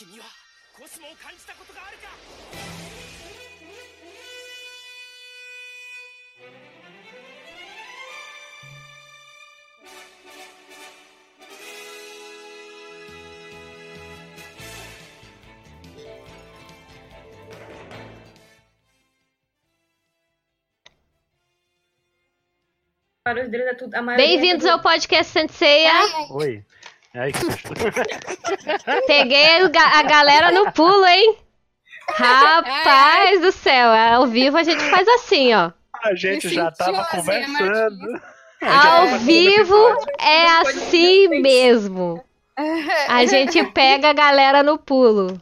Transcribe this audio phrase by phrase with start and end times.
[0.00, 0.24] 君は
[0.78, 3.16] コスモを感じたことがあるか
[23.24, 23.94] Para os deles é tudo.
[23.96, 25.92] A maioria Bem-vindos é tudo- ao podcast Senseia.
[26.30, 26.64] Oi.
[27.13, 27.73] Aí, que susto.
[29.07, 31.37] Peguei a galera no pulo, hein?
[32.13, 35.71] Rapaz do céu, ao vivo a gente faz assim, ó.
[36.03, 38.21] A gente Me já tava assim, conversando.
[38.61, 42.23] Ao vivo é assim mesmo.
[43.07, 45.41] A gente pega a galera no pulo.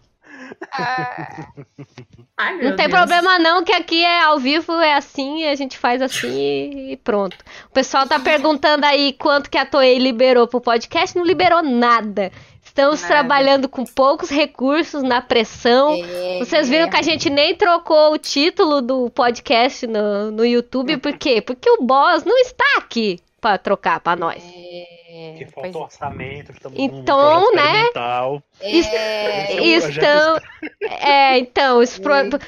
[2.42, 2.98] Ai, Não tem Deus.
[3.00, 6.98] problema não, que aqui é ao vivo, é assim, a gente faz assim e- e
[6.98, 7.36] pronto.
[7.70, 12.32] O pessoal tá perguntando aí quanto que a Toei liberou pro podcast, não liberou nada.
[12.64, 13.14] Estamos Nada.
[13.14, 15.94] trabalhando com poucos recursos na pressão.
[16.02, 16.40] É.
[16.40, 21.18] Vocês viram que a gente nem trocou o título do podcast no, no YouTube, por
[21.18, 21.42] quê?
[21.42, 24.42] Porque o boss não está aqui pra trocar pra nós.
[24.42, 24.99] É,
[25.38, 27.62] Que pois faltou orçamento, estamos Então, num né?
[27.64, 28.44] experimental.
[28.62, 29.56] é.
[29.58, 30.40] É um Estão.
[30.82, 32.40] É, então, os pro-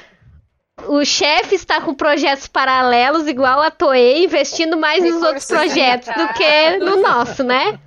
[0.88, 6.08] o chefe está com projetos paralelos, igual a Toei, investindo mais nos outros Recursos projetos
[6.08, 6.90] do que limitados.
[6.96, 7.80] no nosso, né?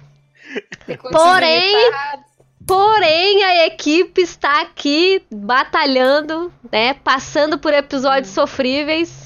[0.86, 2.24] Recursos Porém- limitados.
[2.66, 6.94] Porém, a equipe está aqui batalhando, né?
[6.94, 9.23] Passando por episódios sofríveis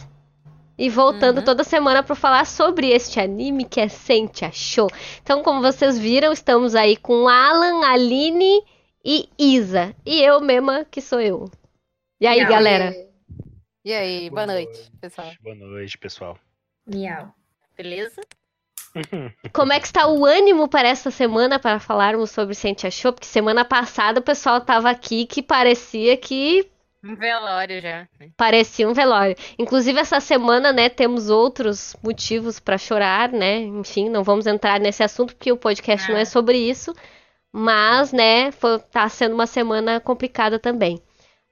[0.78, 1.44] e voltando Uhum.
[1.44, 4.88] toda semana para falar sobre este anime que é Sentia Show.
[5.22, 8.62] Então, como vocês viram, estamos aí com Alan, Aline
[9.04, 9.94] e Isa.
[10.06, 11.50] E eu mesma, que sou eu.
[12.20, 12.50] E aí, Miau.
[12.50, 12.94] galera?
[13.84, 15.30] E aí, boa noite, pessoal.
[15.42, 16.38] Boa noite, pessoal.
[16.86, 17.32] Miau.
[17.76, 18.20] Beleza?
[19.52, 23.12] Como é que está o ânimo para essa semana para falarmos sobre Sentia Show?
[23.12, 26.68] Porque semana passada o pessoal tava aqui que parecia que
[27.04, 28.08] Um velório já.
[28.36, 29.36] Parecia um velório.
[29.58, 33.58] Inclusive, essa semana, né, temos outros motivos pra chorar, né?
[33.58, 36.92] Enfim, não vamos entrar nesse assunto porque o podcast não é sobre isso.
[37.52, 41.00] Mas, né, foi, tá sendo uma semana complicada também.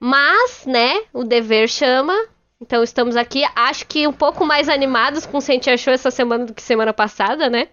[0.01, 2.15] Mas, né, o dever chama.
[2.61, 6.47] Então estamos aqui, acho que um pouco mais animados com o Sentia Show essa semana
[6.47, 7.69] do que semana passada, né?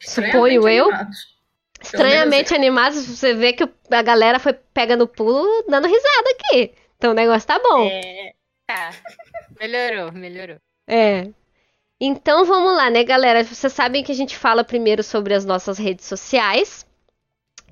[0.00, 0.84] Suponho eu.
[0.86, 1.40] animados.
[1.82, 3.06] Estranhamente animados.
[3.06, 6.74] Você vê que a galera foi pega no pulo dando risada aqui.
[7.00, 7.86] Então o negócio tá bom.
[7.86, 8.34] É,
[8.66, 8.90] tá.
[9.58, 10.58] Melhorou, melhorou.
[10.86, 11.28] É.
[11.98, 13.42] Então vamos lá, né, galera?
[13.42, 16.86] Vocês sabem que a gente fala primeiro sobre as nossas redes sociais.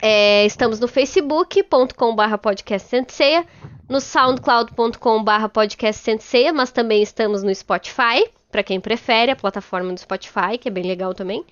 [0.01, 3.47] É, estamos no facebook.com.br podcast Senseia,
[3.87, 10.01] no soundcloud.com.br podcast Senseia, mas também estamos no Spotify, para quem prefere, a plataforma do
[10.01, 11.45] Spotify, que é bem legal também.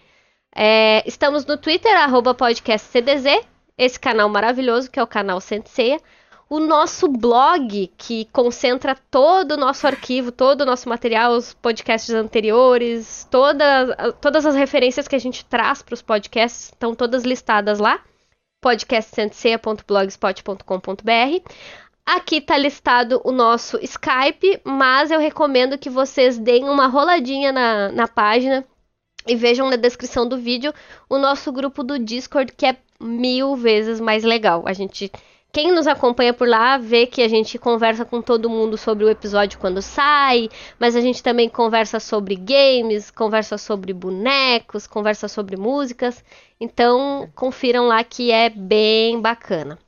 [0.55, 3.45] É, estamos no Twitter, arroba podcast CDZ,
[3.77, 6.01] esse canal maravilhoso que é o canal Senseia
[6.49, 12.15] o nosso blog, que concentra todo o nosso arquivo, todo o nosso material, os podcasts
[12.15, 17.81] anteriores, toda, todas as referências que a gente traz para os podcasts estão todas listadas
[17.81, 18.01] lá.
[18.61, 21.51] podcastcenteia.blogspot.com.br.
[22.07, 27.91] Aqui está listado o nosso Skype, mas eu recomendo que vocês deem uma roladinha na,
[27.91, 28.65] na página
[29.27, 30.73] e vejam na descrição do vídeo
[31.11, 34.63] o nosso grupo do Discord, que é mil vezes mais legal.
[34.67, 35.11] A gente
[35.57, 39.09] quem nos acompanha por lá vê que a gente conversa com todo mundo sobre o
[39.09, 45.57] episódio quando sai, mas a gente também conversa sobre games, conversa sobre bonecos, conversa sobre
[45.57, 46.23] músicas.
[46.61, 49.79] Então, confiram lá que é bem bacana.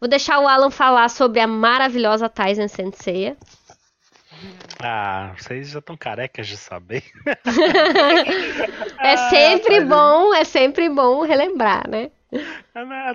[0.00, 3.36] Vou deixar o Alan falar sobre a maravilhosa Tyson Sensei.
[4.82, 7.04] Ah, vocês já estão carecas de saber.
[8.98, 12.10] É sempre bom, é sempre bom relembrar, né?
[12.74, 13.14] É na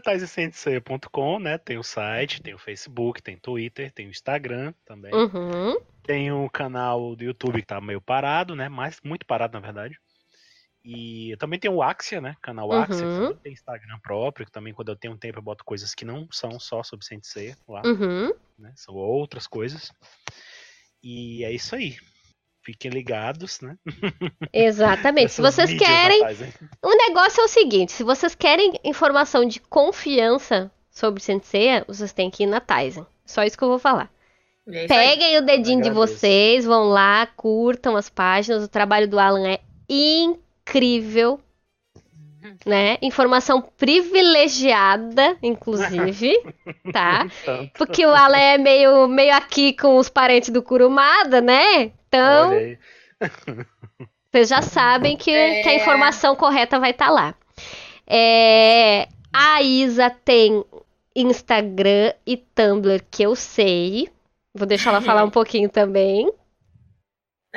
[1.40, 1.58] né?
[1.58, 5.14] Tem o site, tem o Facebook, tem o Twitter, tem o Instagram também.
[5.14, 5.76] Uhum.
[6.04, 8.70] Tem o canal do YouTube que tá meio parado, né?
[8.70, 10.00] Mas muito parado, na verdade.
[10.86, 12.38] E também tem o Axia, né?
[12.42, 13.36] Canal Axia, que Uhum.
[13.38, 16.60] tem Instagram próprio, que também quando eu tenho tempo eu boto coisas que não são
[16.60, 18.32] só sobre Sensei lá, Uhum.
[18.58, 18.72] né?
[18.76, 19.92] São outras coisas.
[21.04, 21.98] E é isso aí.
[22.68, 23.78] Fiquem ligados, né?
[24.52, 25.32] Exatamente.
[25.32, 26.22] Se vocês querem.
[26.84, 32.30] O negócio é o seguinte: se vocês querem informação de confiança sobre Sensei, vocês têm
[32.30, 33.06] que ir na Tyson.
[33.26, 34.12] Só isso que eu vou falar.
[34.68, 34.86] É.
[34.86, 38.66] Peguem o dedinho de vocês, vão lá, curtam as páginas.
[38.66, 41.40] O trabalho do Alan é incrível.
[42.66, 42.98] Né?
[43.02, 46.34] Informação privilegiada, inclusive,
[46.92, 47.28] tá?
[47.78, 51.92] Porque o Alan é meio, meio aqui com os parentes do Kurumada, né?
[52.08, 52.52] Então,
[54.32, 55.62] vocês já sabem que, É.
[55.62, 57.36] que a informação correta vai estar lá.
[58.06, 60.64] É, a Isa tem
[61.16, 64.10] Instagram e Tumblr que eu sei.
[64.54, 66.32] Vou deixar ela falar um pouquinho também.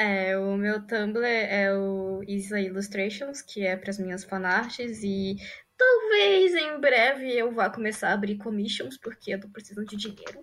[0.02, 5.36] É, o meu Tumblr é o Isla Illustrations, que é para as minhas fanarts, e
[5.76, 10.42] talvez em breve eu vá começar a abrir commissions, porque eu tô precisando de dinheiro.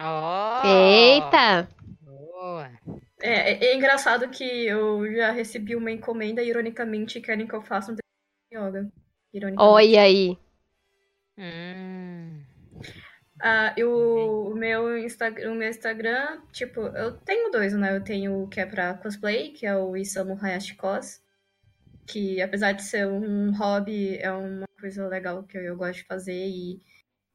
[0.00, 0.62] Ó!
[0.64, 1.68] Eita!
[2.00, 2.70] Boa.
[3.20, 7.92] É, é, é engraçado que eu já recebi uma encomenda, ironicamente, querem que eu faça
[7.92, 8.92] um desenho de yoga.
[9.34, 9.70] Ironicamente.
[9.70, 10.38] Olha aí.
[11.36, 12.07] Hum.
[13.40, 17.96] Ah, e o, o meu Instagram, o meu Instagram, tipo, eu tenho dois, né?
[17.96, 21.20] Eu tenho o que é pra cosplay, que é o Isamu Hayashi Cos,
[22.06, 26.06] que apesar de ser um hobby, é uma coisa legal que eu, eu gosto de
[26.06, 26.80] fazer e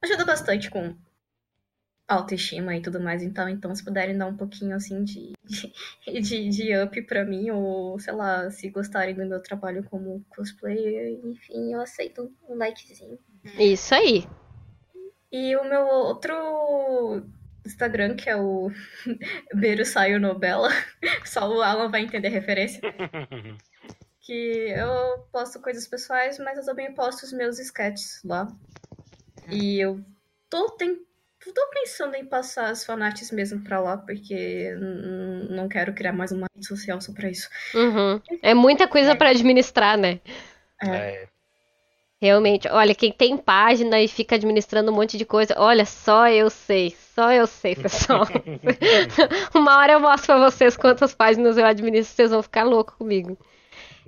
[0.02, 0.94] ajuda bastante com
[2.06, 3.22] autoestima e tudo mais.
[3.22, 7.50] Então, então se puderem dar um pouquinho assim de, de, de, de up pra mim,
[7.50, 13.18] ou sei lá, se gostarem do meu trabalho como cosplayer, enfim, eu aceito um likezinho.
[13.58, 14.24] Isso aí.
[15.34, 17.26] E o meu outro
[17.66, 18.70] Instagram, que é o
[19.52, 20.68] Beiro Saio Nobela,
[21.26, 22.80] só o Alan vai entender a referência.
[24.26, 28.50] Que eu posto coisas pessoais, mas eu também posto os meus sketches lá.
[29.50, 30.02] E eu
[30.48, 30.96] tô, tem,
[31.44, 34.74] tô pensando em passar as fanarts mesmo pra lá, porque
[35.50, 37.50] não quero criar mais uma rede social só pra isso.
[37.74, 38.18] Uhum.
[38.40, 40.20] É muita coisa pra administrar, né?
[40.82, 41.28] É,
[42.24, 42.66] Realmente.
[42.68, 46.96] Olha, quem tem página e fica administrando um monte de coisa, olha, só eu sei.
[47.14, 48.26] Só eu sei, pessoal.
[49.54, 53.36] Uma hora eu mostro pra vocês quantas páginas eu administro, vocês vão ficar loucos comigo.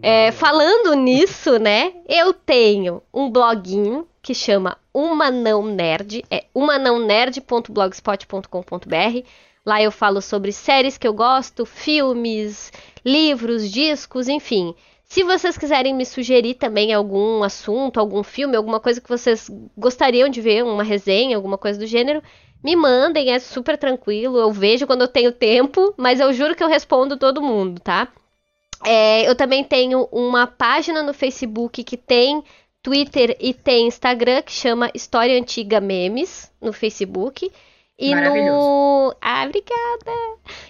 [0.00, 1.92] É, falando nisso, né?
[2.08, 9.26] Eu tenho um bloguinho que chama Uma Não Nerd, é umanãonerd.blogspot.com.br.
[9.66, 12.72] Lá eu falo sobre séries que eu gosto, filmes,
[13.04, 14.74] livros, discos, enfim.
[15.08, 20.28] Se vocês quiserem me sugerir também algum assunto, algum filme, alguma coisa que vocês gostariam
[20.28, 22.22] de ver, uma resenha, alguma coisa do gênero,
[22.62, 24.36] me mandem, é super tranquilo.
[24.38, 28.08] Eu vejo quando eu tenho tempo, mas eu juro que eu respondo todo mundo, tá?
[28.84, 32.42] É, eu também tenho uma página no Facebook que tem
[32.82, 37.50] Twitter e tem Instagram que chama História Antiga Memes no Facebook.
[37.98, 39.14] E no.
[39.20, 40.12] Ah, obrigada!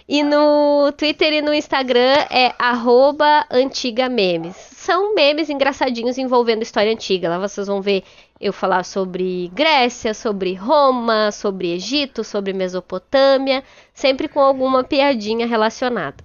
[0.07, 4.55] E no Twitter e no Instagram é arroba antiga memes.
[4.55, 7.27] São memes engraçadinhos envolvendo história antiga.
[7.29, 8.03] Lá vocês vão ver
[8.39, 13.61] eu falar sobre Grécia, sobre Roma, sobre Egito, sobre Mesopotâmia,
[13.93, 16.23] sempre com alguma piadinha relacionada.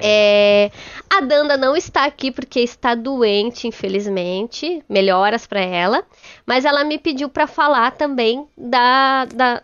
[0.00, 0.70] É,
[1.10, 4.80] a Danda não está aqui porque está doente, infelizmente.
[4.88, 6.04] Melhoras para ela.
[6.46, 9.62] Mas ela me pediu para falar também da, da-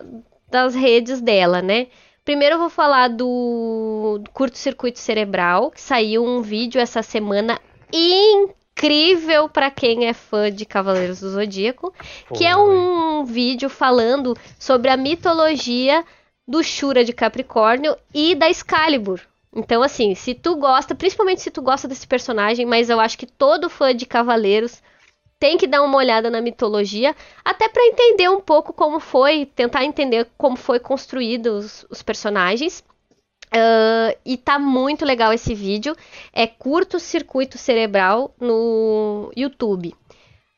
[0.49, 1.87] das redes dela, né?
[2.25, 7.59] Primeiro eu vou falar do, do curto-circuito cerebral, que saiu um vídeo essa semana
[7.91, 11.93] incrível para quem é fã de Cavaleiros do Zodíaco,
[12.35, 12.77] que é Foi.
[12.77, 16.03] um vídeo falando sobre a mitologia
[16.47, 19.21] do Shura de Capricórnio e da Excalibur.
[19.55, 23.25] Então, assim, se tu gosta, principalmente se tu gosta desse personagem, mas eu acho que
[23.25, 24.81] todo fã de Cavaleiros
[25.39, 27.15] tem que dar uma olhada na mitologia,
[27.45, 32.83] até para entender um pouco como foi, tentar entender como foi construído os, os personagens.
[33.51, 35.95] Ah, e tá muito legal esse vídeo.
[36.33, 39.95] É curto circuito cerebral no YouTube.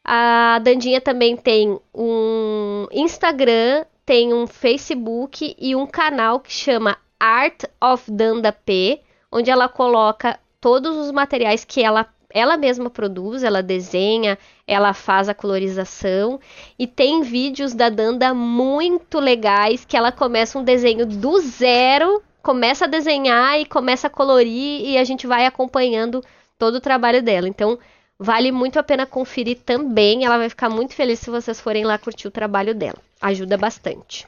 [0.03, 7.63] A Dandinha também tem um Instagram, tem um Facebook e um canal que chama Art
[7.79, 8.99] of Danda P,
[9.31, 15.29] onde ela coloca todos os materiais que ela, ela mesma produz, ela desenha, ela faz
[15.29, 16.39] a colorização
[16.77, 22.85] e tem vídeos da Danda muito legais que ela começa um desenho do zero, começa
[22.85, 26.23] a desenhar e começa a colorir e a gente vai acompanhando
[26.57, 27.47] todo o trabalho dela.
[27.47, 27.77] Então,
[28.19, 30.25] vale muito a pena conferir também.
[30.25, 32.97] Ela vai ficar muito feliz se vocês forem lá curtir o trabalho dela.
[33.19, 34.27] Ajuda bastante.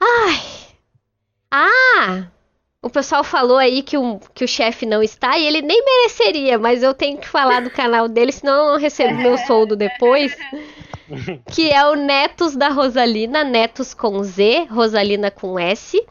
[0.00, 0.40] Ai.
[1.50, 2.35] Ah!
[2.86, 6.56] O pessoal falou aí que o, que o chefe não está e ele nem mereceria,
[6.56, 10.34] mas eu tenho que falar do canal dele, senão eu não recebo meu soldo depois.
[11.52, 16.04] Que é o Netos da Rosalina, Netos com Z, Rosalina com S,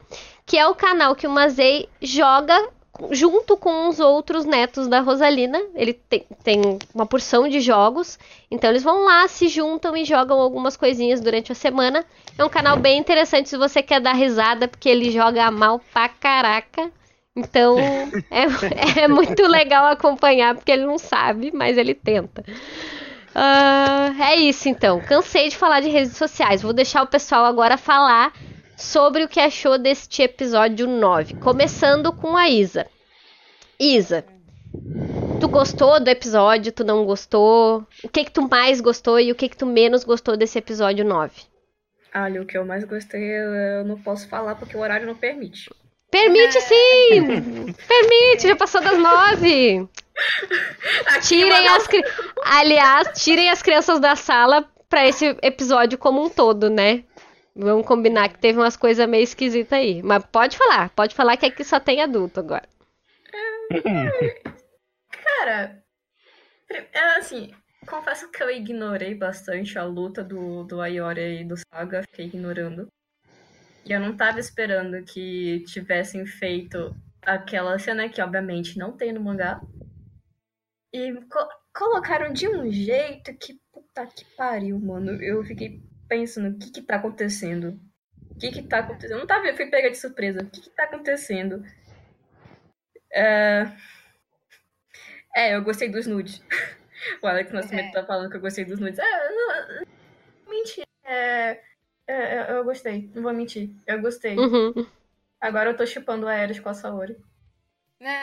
[0.46, 2.70] que é o canal que o Mazei joga
[3.12, 5.62] junto com os outros netos da Rosalina.
[5.74, 8.18] Ele tem, tem uma porção de jogos,
[8.50, 12.06] então eles vão lá, se juntam e jogam algumas coisinhas durante a semana.
[12.38, 16.10] É um canal bem interessante se você quer dar risada, porque ele joga mal pra
[16.10, 16.92] caraca.
[17.36, 17.78] Então
[18.32, 22.44] é, é muito legal acompanhar, porque ele não sabe, mas ele tenta.
[23.34, 25.02] Ah, é isso então.
[25.02, 26.62] Cansei de falar de redes sociais.
[26.62, 28.32] Vou deixar o pessoal agora falar
[28.76, 31.36] sobre o que achou deste episódio 9.
[31.36, 32.88] Começando com a Isa.
[33.80, 34.26] Isa,
[35.40, 37.86] Tu gostou do episódio, tu não gostou?
[38.04, 41.06] O que que tu mais gostou e o que que tu menos gostou desse episódio
[41.06, 41.42] 9?
[42.16, 45.70] Olha, o que eu mais gostei eu não posso falar porque o horário não permite.
[46.10, 47.74] Permite sim!
[47.88, 49.88] Permite, já passou das nove!
[51.22, 52.02] Tirem as cri...
[52.46, 57.04] Aliás, tirem as crianças da sala pra esse episódio como um todo, né?
[57.56, 60.02] Vamos combinar que teve umas coisas meio esquisitas aí.
[60.04, 62.68] Mas pode falar, pode falar que aqui só tem adulto agora.
[65.10, 65.84] Cara,
[66.70, 67.54] é assim,
[67.88, 72.88] confesso que eu ignorei bastante a luta do, do Ayori e do Saga, fiquei ignorando.
[73.86, 79.22] E eu não tava esperando que tivessem feito aquela cena que, obviamente, não tem no
[79.22, 79.62] mangá.
[80.92, 85.12] E co- colocaram de um jeito que, puta que pariu, mano.
[85.22, 87.80] Eu fiquei pensando, o que que tá acontecendo?
[88.32, 89.12] O que que tá acontecendo?
[89.14, 90.42] Eu não tava, eu fui pega de surpresa.
[90.42, 91.66] O que que tá acontecendo?
[93.12, 93.72] É...
[95.36, 96.42] É, eu gostei dos nudes.
[97.22, 98.98] O Alex Nascimento tá falando que eu gostei dos nudes.
[98.98, 99.86] É, não, não,
[100.50, 100.88] mentira.
[101.04, 101.60] É,
[102.08, 103.70] é, eu gostei, não vou mentir.
[103.86, 104.36] Eu gostei.
[104.36, 104.74] Uhum.
[105.40, 107.16] Agora eu tô chipando a Ares com a Saori.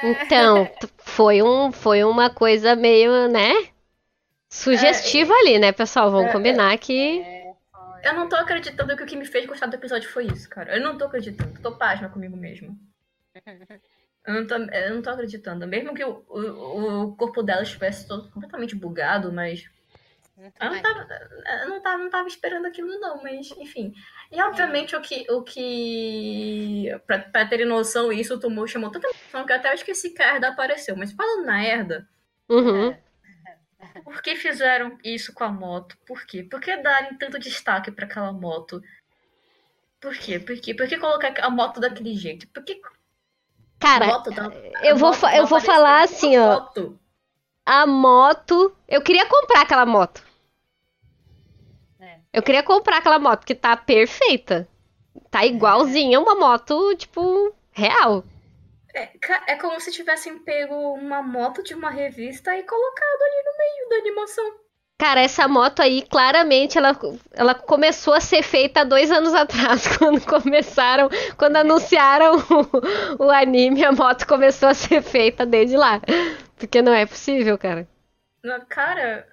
[0.02, 3.68] Então, t- foi, um, foi uma coisa meio, né?
[4.48, 6.10] Sugestiva ali, né, pessoal?
[6.10, 7.22] Vamos é, combinar que.
[8.02, 10.76] Eu não tô acreditando que o que me fez gostar do episódio foi isso, cara.
[10.76, 11.60] Eu não tô acreditando.
[11.60, 12.78] Tô pasma comigo mesmo.
[14.24, 15.66] Eu não tô, eu não tô acreditando.
[15.66, 19.68] Mesmo que o, o, o corpo dela estivesse todo completamente bugado, mas
[20.60, 21.08] Eu não tava,
[21.62, 23.92] eu não tava, não tava esperando aquilo, não, mas enfim.
[24.30, 25.26] E obviamente o que.
[25.28, 30.10] O que pra, pra terem noção, isso tomou, chamou tanta atenção que eu até esqueci
[30.10, 30.96] que a Herda apareceu.
[30.96, 32.08] Mas falando na Herda,
[32.48, 32.96] Uhum.
[34.04, 35.96] Por que fizeram isso com a moto?
[36.06, 36.42] Por quê?
[36.42, 38.82] Por que darem tanto destaque pra aquela moto?
[40.00, 40.38] Por quê?
[40.38, 40.74] Por quê?
[40.74, 42.48] Por que colocar a moto daquele jeito?
[42.48, 42.80] Por que
[43.78, 44.30] Cara, moto
[44.82, 46.60] eu vou moto eu vou falar assim, ó.
[46.60, 46.98] foto?
[47.64, 48.74] a moto.
[48.88, 50.22] Eu queria comprar aquela moto.
[52.00, 52.18] É.
[52.32, 54.68] Eu queria comprar aquela moto, porque tá perfeita.
[55.30, 58.24] Tá igualzinha uma moto, tipo, real.
[58.94, 59.10] É,
[59.48, 63.88] é como se tivessem pego uma moto de uma revista e colocado ali no meio
[63.88, 64.62] da animação.
[64.98, 66.96] Cara, essa moto aí, claramente, ela,
[67.32, 72.36] ela começou a ser feita há dois anos atrás, quando começaram, quando anunciaram
[73.18, 76.00] o, o anime, a moto começou a ser feita desde lá.
[76.56, 77.88] Porque não é possível, cara.
[78.68, 79.26] Cara,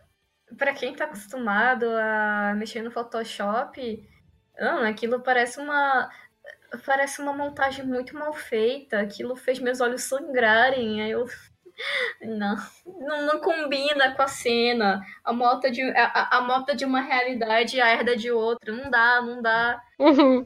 [0.58, 4.04] pra quem tá acostumado a mexer no Photoshop,
[4.60, 6.10] não, aquilo parece uma
[6.86, 9.00] parece uma montagem muito mal feita.
[9.00, 11.02] Aquilo fez meus olhos sangrarem.
[11.02, 11.26] Aí eu
[12.22, 12.56] não,
[13.00, 15.02] não, não combina com a cena.
[15.24, 18.74] A moto de a, a- a moto de uma realidade e a herda de outra.
[18.74, 19.82] Não dá, não dá.
[19.98, 20.46] Uhum.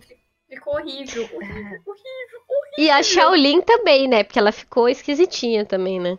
[0.50, 2.44] Ficou horrível, horrível, horrível.
[2.78, 4.24] E a Shaolin também, né?
[4.24, 6.18] Porque ela ficou esquisitinha também, né?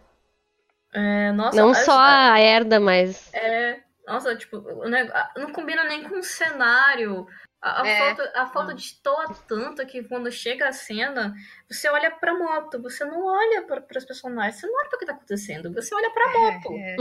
[0.92, 3.32] É, nossa, Não a- só a Herda, mas.
[3.32, 7.26] É, nossa, tipo, a- não combina nem com o cenário.
[7.66, 8.74] A, a É, foto, a foto não.
[8.74, 11.34] destoa tanto que quando chega a cena,
[11.66, 15.00] você olha pra moto, você não olha para os personagens, você não olha pra o
[15.00, 16.72] que tá acontecendo, você olha pra moto.
[16.74, 16.96] É.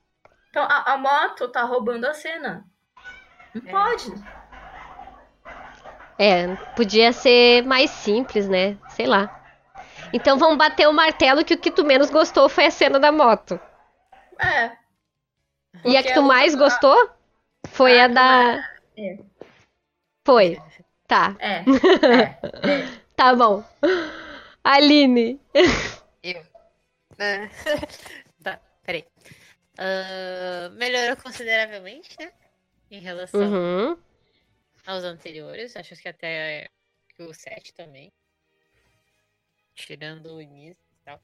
[0.50, 2.64] Então a, a moto tá roubando a cena.
[3.52, 3.70] Não É.
[3.72, 4.14] pode.
[6.16, 8.76] É, podia ser mais simples, né?
[8.90, 9.42] Sei lá.
[10.12, 13.10] Então vamos bater o martelo que o que tu menos gostou foi a cena da
[13.10, 13.58] moto.
[14.38, 14.76] É.
[15.84, 17.10] E a que tu mais gostou
[17.70, 18.70] foi Ah, a da.
[18.96, 19.18] É.
[20.24, 20.56] Foi.
[21.06, 21.36] Tá.
[21.38, 21.58] É.
[22.08, 23.00] é.
[23.14, 23.62] Tá bom.
[24.62, 25.40] Aline.
[26.22, 26.42] Eu.
[27.18, 27.48] Ah,
[28.42, 29.04] tá, peraí.
[29.78, 32.32] Ah, melhorou consideravelmente, né?
[32.90, 33.98] Em relação Uhum.
[34.86, 35.76] aos anteriores.
[35.76, 36.68] Acho que até
[37.18, 38.12] o 7 também.
[39.74, 41.20] Tirando o início e tal.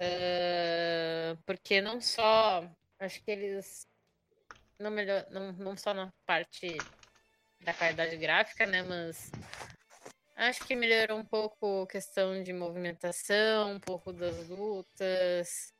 [0.00, 2.64] Ah, porque não só.
[3.00, 3.86] Acho que eles.
[4.78, 6.76] Não, melhor, não, não só na parte
[7.60, 8.82] da qualidade gráfica, né?
[8.82, 9.30] Mas.
[10.36, 15.72] Acho que melhorou um pouco a questão de movimentação, um pouco das lutas.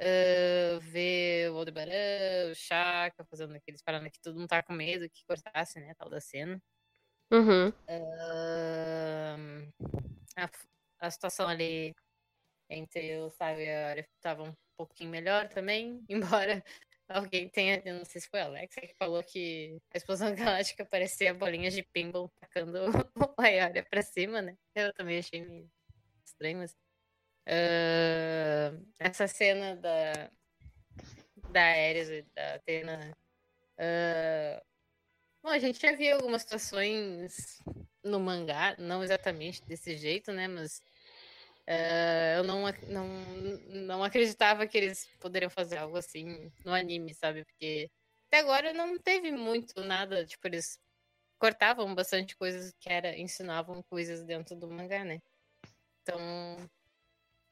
[0.00, 5.08] ah, ver o Aldebaran, o Chaka fazendo aqueles parando que todo mundo tá com medo
[5.10, 5.94] que cortasse, né?
[5.94, 6.60] Tal da cena.
[7.32, 7.72] Uhum.
[7.88, 9.70] Ahn,
[10.36, 10.50] a,
[11.06, 11.94] a situação ali
[12.68, 16.64] entre o Sábio e a Arya estava um pouquinho melhor também, embora
[17.10, 17.50] alguém
[17.84, 21.74] eu não sei se foi a Alexa que falou que a explosão galáctica parecia bolinhas
[21.74, 22.78] de pinball tacando
[23.38, 24.56] a Arya pra cima, né?
[24.74, 25.70] Eu também achei meio
[26.24, 26.76] estranho, mas
[27.46, 30.30] ahn, essa cena da
[31.50, 33.16] da Ares e da Athena
[33.78, 34.62] ah,
[35.42, 37.58] Bom, a gente já viu algumas situações
[38.04, 40.46] no mangá, não exatamente desse jeito, né?
[40.46, 40.82] Mas
[41.72, 43.06] eh, eu não, não,
[43.86, 47.44] não acreditava que eles poderiam fazer algo assim no anime, sabe?
[47.44, 47.88] Porque
[48.26, 50.80] até agora não teve muito nada, tipo, eles
[51.38, 55.22] cortavam bastante coisas que era, ensinavam coisas dentro do mangá, né?
[56.02, 56.18] Então,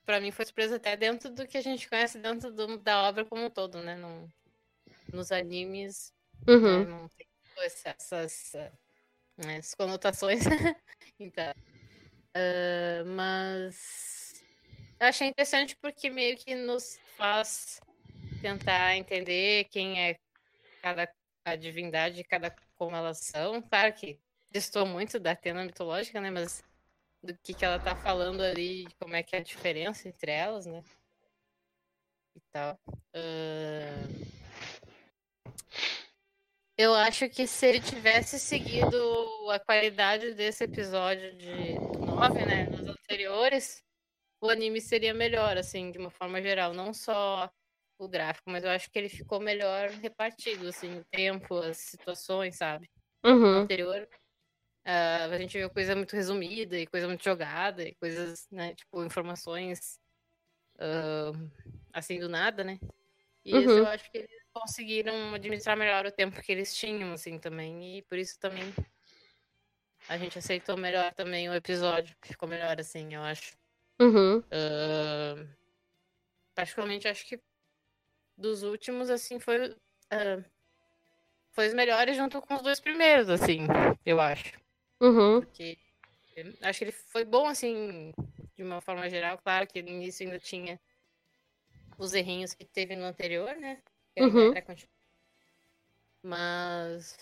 [0.04, 3.24] pra mim foi surpresa até dentro do que a gente conhece dentro do- da obra
[3.24, 3.96] como um todo, né?
[5.12, 6.12] Nos animes
[6.44, 6.84] né, Uhum.
[6.86, 7.26] não tem
[7.58, 8.72] essa- essas, eh,
[9.36, 10.40] né, essas conotações.
[11.20, 11.54] então,
[12.38, 14.44] ah, mas
[15.00, 17.80] achei interessante porque meio que nos faz
[18.40, 20.16] tentar entender quem é
[20.80, 21.12] cada
[21.44, 23.62] a divindade, cada como elas são.
[23.62, 26.30] Claro que distou muito da Atena mitológica, né?
[26.30, 26.62] Mas
[27.22, 30.66] do que, que ela tá falando ali, como é que é a diferença entre elas,
[30.66, 30.84] né?
[32.36, 32.78] E tal.
[33.14, 34.37] Ah,
[36.80, 38.96] Eu acho que se ele tivesse seguido
[39.50, 43.82] a qualidade desse episódio de 9, né, nos anteriores,
[44.40, 47.50] o anime seria melhor, assim, de uma forma geral, não só
[47.98, 52.56] o gráfico, mas eu acho que ele ficou melhor repartido, assim, o tempo, as situações,
[52.56, 52.88] sabe?
[53.24, 53.62] No Uhum.
[53.64, 54.08] anterior,
[54.86, 59.04] ah, a gente viu coisa muito resumida e coisa muito jogada e coisas, né, tipo,
[59.04, 59.98] informações
[60.80, 61.32] ah,
[61.92, 62.78] assim do nada, né?
[63.44, 63.78] E Uhum.
[63.78, 67.98] eu acho que eles conseguiram administrar melhor o tempo que eles tinham, assim, também.
[67.98, 68.74] E por isso também
[70.08, 72.16] a gente aceitou melhor também o episódio.
[72.22, 73.56] Ficou melhor, assim, eu acho.
[74.00, 74.42] Uhum.
[74.50, 75.46] Ah,
[76.54, 77.40] particularmente, acho que
[78.36, 79.76] dos últimos, assim, foi.
[80.10, 80.42] ah,
[81.50, 83.66] foi os melhores junto com os dois primeiros, assim,
[84.06, 84.52] eu acho.
[85.00, 85.40] Uhum.
[85.40, 85.76] Porque
[86.36, 88.12] eu acho que ele foi bom, assim,
[88.54, 89.38] de uma forma geral.
[89.38, 90.80] Claro que no início ainda tinha
[91.98, 93.82] os errinhos que teve no anterior, né?
[94.18, 94.50] Que ainda Uhum.
[94.50, 94.90] era continu-
[96.22, 97.16] Mas.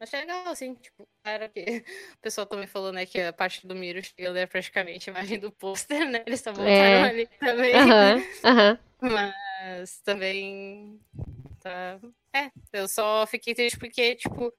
[0.00, 1.64] Achei legal, assim, tipo, claro que
[2.16, 5.38] o pessoal também falou, né, que a parte do Miro Shield é praticamente a imagem
[5.38, 6.24] do pôster, né?
[6.26, 7.08] Eles só voltaram É.
[7.08, 7.74] ali também.
[7.74, 8.16] Aham.
[8.44, 8.78] Aham.
[9.00, 10.98] Mas também
[11.60, 12.00] tá.
[12.34, 14.52] É, eu só fiquei triste porque, tipo,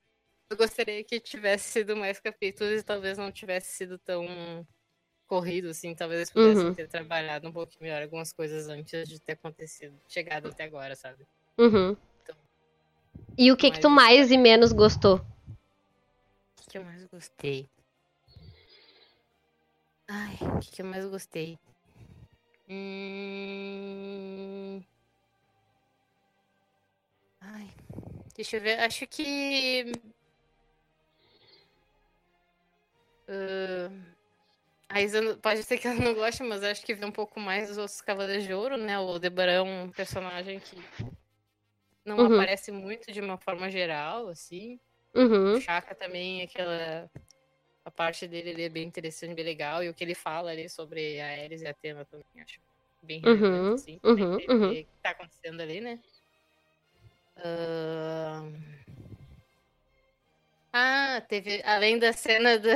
[0.50, 4.66] eu gostaria que tivesse sido mais capítulos e talvez não tivesse sido tão
[5.28, 5.96] corrido, assim.
[5.96, 6.74] Talvez eles pudessem Uhum.
[6.74, 11.28] ter trabalhado um pouquinho melhor algumas coisas antes de ter acontecido, chegado até agora, sabe?
[11.58, 11.96] Uhum.
[13.38, 15.16] E o que que tu mais e menos gostou?
[15.18, 17.70] O que, que eu mais gostei?
[20.08, 21.58] Ai, o que, que eu mais gostei?
[22.70, 24.04] Hum...
[27.42, 27.70] Ai,
[28.36, 28.80] deixa eu ver.
[28.80, 29.92] Acho que.
[33.28, 33.90] Ah,
[34.94, 37.68] a Isa pode ser que ela não goste, mas acho que vê um pouco mais
[37.68, 39.00] dos outros Cavaleiros de Ouro, né?
[39.00, 40.78] O Aldebaran é um personagem que
[42.06, 42.36] não Uhum.
[42.36, 44.80] aparece muito de uma forma geral, assim.
[45.16, 45.54] Uhum.
[45.54, 47.10] O Chaka também, aquela.
[47.84, 49.84] A parte dele ele é bem interessante, bem legal.
[49.84, 52.60] E o que ele fala ali sobre a Ares e a Atena também acho
[53.02, 54.00] bem Uhum, assim.
[54.04, 54.66] uhum, uhum.
[54.68, 56.00] O que tá acontecendo ali, né?
[57.38, 58.54] Ahn.
[60.72, 61.62] Ah, teve.
[61.66, 62.72] Além da cena da,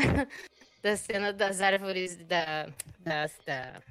[0.82, 2.68] da cena das árvores da.
[3.00, 3.82] Das, da,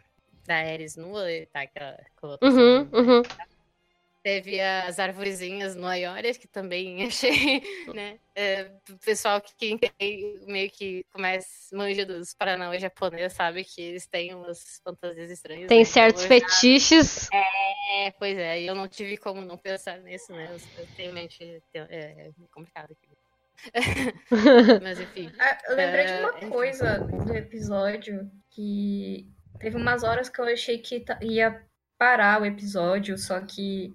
[0.47, 1.63] da Ares nua, tá?
[1.63, 2.59] Aquela colocação.
[2.59, 2.91] Uhum.
[2.93, 3.23] Uhum.
[4.23, 7.63] Teve as arvorezinhas no Aiores, que também achei,
[7.95, 8.19] né?
[8.35, 14.05] é, o pessoal que, que meio que começa, manja dos Paranauê japoneses, sabe que eles
[14.09, 15.69] têm umas fantasias estranhas.
[15.69, 15.85] Tem né?
[15.85, 17.29] certos Então, eu já- fetiches.
[17.33, 20.49] É, pois é, e eu não tive como não pensar nisso, né?
[20.51, 23.16] Eu, eu tenho mente é, é complicado aqui.
[24.83, 25.33] Mas enfim.
[25.39, 26.49] Ah, eu lembrei de É, uma enfim.
[26.49, 31.63] coisa do episódio que teve umas horas que eu achei que ia
[31.99, 33.95] parar o episódio, só que.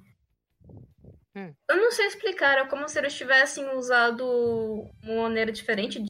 [1.35, 1.53] Hum.
[1.69, 4.25] Eu não sei explicar, é como se eles tivessem usado
[5.03, 6.07] uma maneira diferente de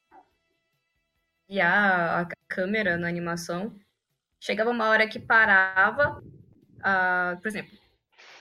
[1.50, 3.76] guiar a câmera na animação.
[4.40, 6.24] Chegava uma hora que parava,
[6.82, 7.78] ah, por exemplo,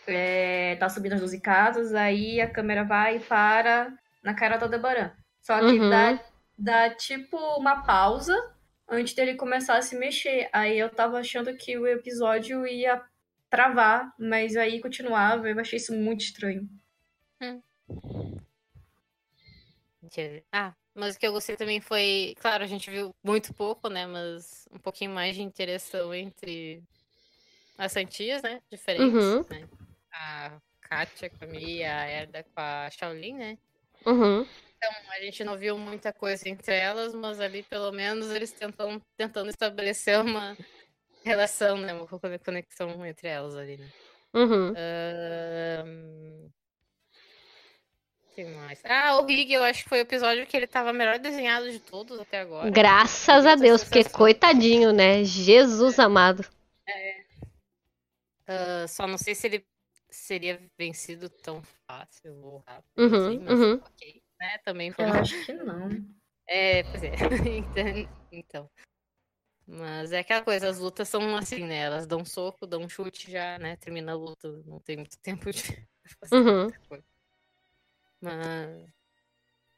[0.06, 4.64] é, tá subindo as 12 casas, aí a câmera vai e para na cara do
[4.64, 5.12] Aldebaran.
[5.40, 5.90] Só que Uhum.
[5.90, 6.24] dá,
[6.58, 8.34] dá tipo uma pausa
[8.88, 10.48] antes dele começar a se mexer.
[10.52, 13.02] Aí eu tava achando que o episódio ia
[13.48, 15.48] travar, mas aí continuava.
[15.48, 16.68] Eu achei isso muito estranho.
[20.02, 20.44] Deixa eu ver.
[20.52, 22.34] Ah, mas o que eu gostei também foi.
[22.40, 24.06] Claro, a gente viu muito pouco, né?
[24.06, 26.82] Mas um pouquinho mais de interação entre
[27.78, 28.60] as Santias, né?
[28.70, 29.44] Diferentes, Uhum.
[29.50, 29.68] né?
[30.12, 33.58] A Kátia com a Mia, a Erda com a Shaolin, né?
[34.06, 34.46] Uhum.
[34.76, 39.00] Então, a gente não viu muita coisa entre elas, mas ali pelo menos eles tentam
[39.16, 40.56] tentando estabelecer uma
[41.22, 41.92] relação, né?
[41.92, 43.88] Uma co- conexão entre elas ali, né?
[44.32, 44.72] Uhum.
[48.34, 48.80] Que mais?
[48.84, 51.80] Ah, o Rig, eu acho que foi o episódio que ele tava melhor desenhado de
[51.80, 52.70] todos até agora.
[52.70, 55.24] Graças a Deus, porque coitadinho, né?
[55.24, 56.46] Jesus amado.
[58.46, 59.64] Ah, só não sei se ele
[60.10, 62.90] seria vencido tão fácil ou rápido.
[62.98, 63.74] Uhum, assim, mas uhum.
[63.74, 64.58] ok, né?
[64.64, 65.88] Também foi Eu acho que não.
[66.46, 67.10] É, pois é.
[67.56, 68.70] Então- então.
[69.66, 71.76] Mas é aquela coisa, as lutas são assim, né?
[71.82, 73.76] Elas dão um soco, dão um chute já, né?
[73.76, 74.50] Termina a luta.
[74.66, 75.62] Não tem muito tempo de
[76.18, 76.62] fazer Uhum.
[76.64, 77.04] muita coisa.
[78.20, 78.90] Mas.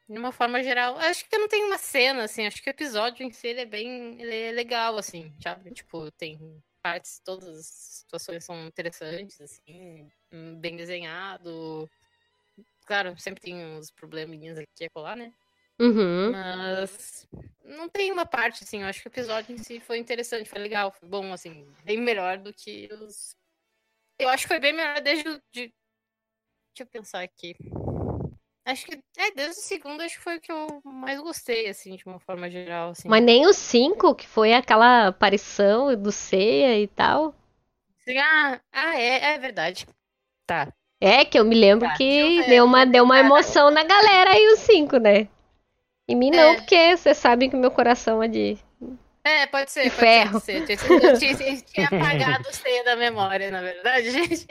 [0.09, 2.71] De uma forma geral, acho que eu não tenho uma cena, assim, acho que o
[2.71, 4.19] episódio em si ele é bem.
[4.21, 5.71] Ele é legal, assim, sabe?
[5.71, 10.11] Tipo, tem partes, todas as situações são interessantes, assim,
[10.59, 11.89] bem desenhado.
[12.85, 15.33] Claro, sempre tem uns probleminhas aqui e acolá, né?
[15.79, 16.31] Uhum.
[16.31, 17.27] Mas
[17.63, 20.59] não tem uma parte, assim, eu acho que o episódio em si foi interessante, foi
[20.59, 23.35] legal, foi bom, assim, bem melhor do que os.
[24.19, 25.41] Eu acho que foi bem melhor desde o.
[25.51, 25.73] De...
[26.75, 27.55] Deixa eu pensar aqui.
[28.65, 29.01] Acho que.
[29.17, 32.19] É, desde o segundo, acho que foi o que eu mais gostei, assim, de uma
[32.19, 33.09] forma geral, assim.
[33.09, 37.35] Mas nem o 5, que foi aquela aparição do Ceia e tal.
[38.07, 39.87] Ah, ah, é, é verdade.
[40.47, 40.71] Tá.
[41.01, 43.25] É, que eu me lembro Tá, que é, deu uma, deu uma cara.
[43.27, 45.27] emoção na galera aí o 5, né?
[46.07, 46.55] Em mim não, É.
[46.55, 48.57] porque vocês sabem que o meu coração é de.
[49.25, 50.39] É, pode ser, De pode ferro.
[50.41, 50.65] ser.
[50.65, 50.77] Tinha,
[51.11, 51.87] eu tinha- eu tinha
[52.41, 54.45] apagado o ceia da memória, na verdade, gente.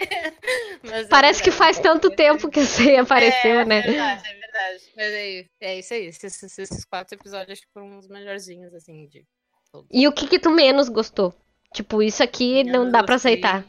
[0.83, 1.73] Mas é Parece que verdade.
[1.75, 3.79] faz tanto tempo que o Ceia apareceu, é, né?
[3.81, 4.83] É verdade, é verdade.
[4.97, 6.07] Mas aí, é isso aí.
[6.07, 9.25] Esses, esses quatro episódios acho que foram os melhorzinhos, assim, de
[9.71, 9.89] todos.
[9.93, 11.35] E o que que tu menos gostou?
[11.75, 13.33] Tipo, isso aqui não dá pra gostei.
[13.35, 13.65] aceitar.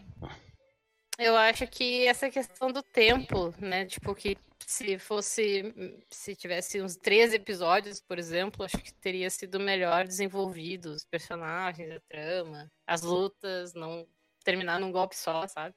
[1.19, 3.85] Eu acho que essa questão do tempo, né?
[3.85, 5.73] Tipo, que se fosse.
[6.09, 11.91] Se tivesse uns três episódios, por exemplo, acho que teria sido melhor desenvolvido os personagens,
[11.91, 14.07] a trama, as lutas, não
[14.43, 15.75] terminar num golpe só, sabe?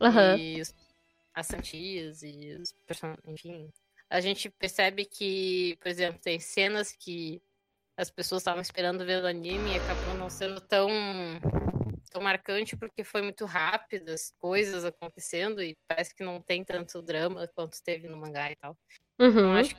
[0.00, 0.36] Aham.
[0.38, 0.74] E os-
[1.34, 3.70] as santias e os personagens, enfim.
[4.10, 7.42] A gente percebe que, por exemplo, tem cenas que
[7.96, 10.88] as pessoas estavam esperando ver no anime e acabou não sendo tão,
[12.12, 17.00] tão marcante porque foi muito rápido as coisas acontecendo e parece que não tem tanto
[17.02, 18.76] drama quanto teve no mangá e tal.
[19.18, 19.56] Então, Uhum.
[19.58, 19.74] acho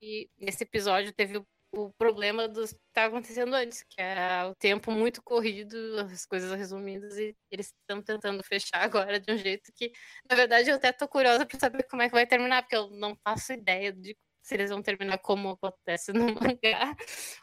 [0.00, 4.54] que nesse episódio teve o, o problema do que tá acontecendo antes, que é o
[4.54, 9.70] tempo muito corrido, as coisas resumidas, e eles estão tentando fechar agora de um jeito
[9.74, 9.92] que,
[10.28, 12.90] na verdade, eu até tô curiosa pra saber como é que vai terminar, porque eu
[12.90, 16.96] não faço ideia de se eles vão terminar como acontece no mangá,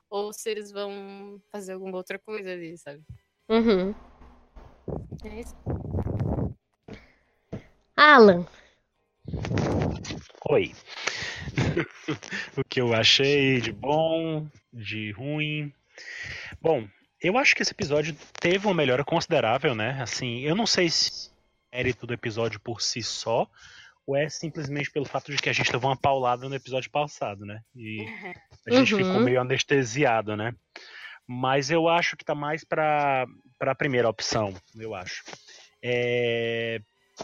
[0.10, 3.04] ou se eles vão fazer alguma outra coisa ali, sabe?
[3.50, 3.94] Uhum.
[5.24, 5.56] É isso.
[7.96, 8.46] Alan.
[10.50, 10.74] Oi.
[12.56, 15.74] o que eu achei de bom, de ruim.
[16.62, 16.88] Bom,
[17.22, 20.02] eu acho que esse episódio teve uma melhora considerável, né?
[20.02, 21.32] Assim, eu não sei se
[21.72, 23.48] é mérito do episódio por si só,
[24.06, 27.46] ou é simplesmente pelo fato de que a gente levou uma paulada no episódio passado,
[27.46, 27.62] né?
[27.76, 28.06] E
[28.68, 29.06] a gente Uhum.
[29.06, 30.54] ficou meio anestesiado, né?
[31.28, 32.64] Mas eu acho que tá mais
[33.58, 35.24] pra, pra primeira opção, eu acho.
[35.82, 36.80] É,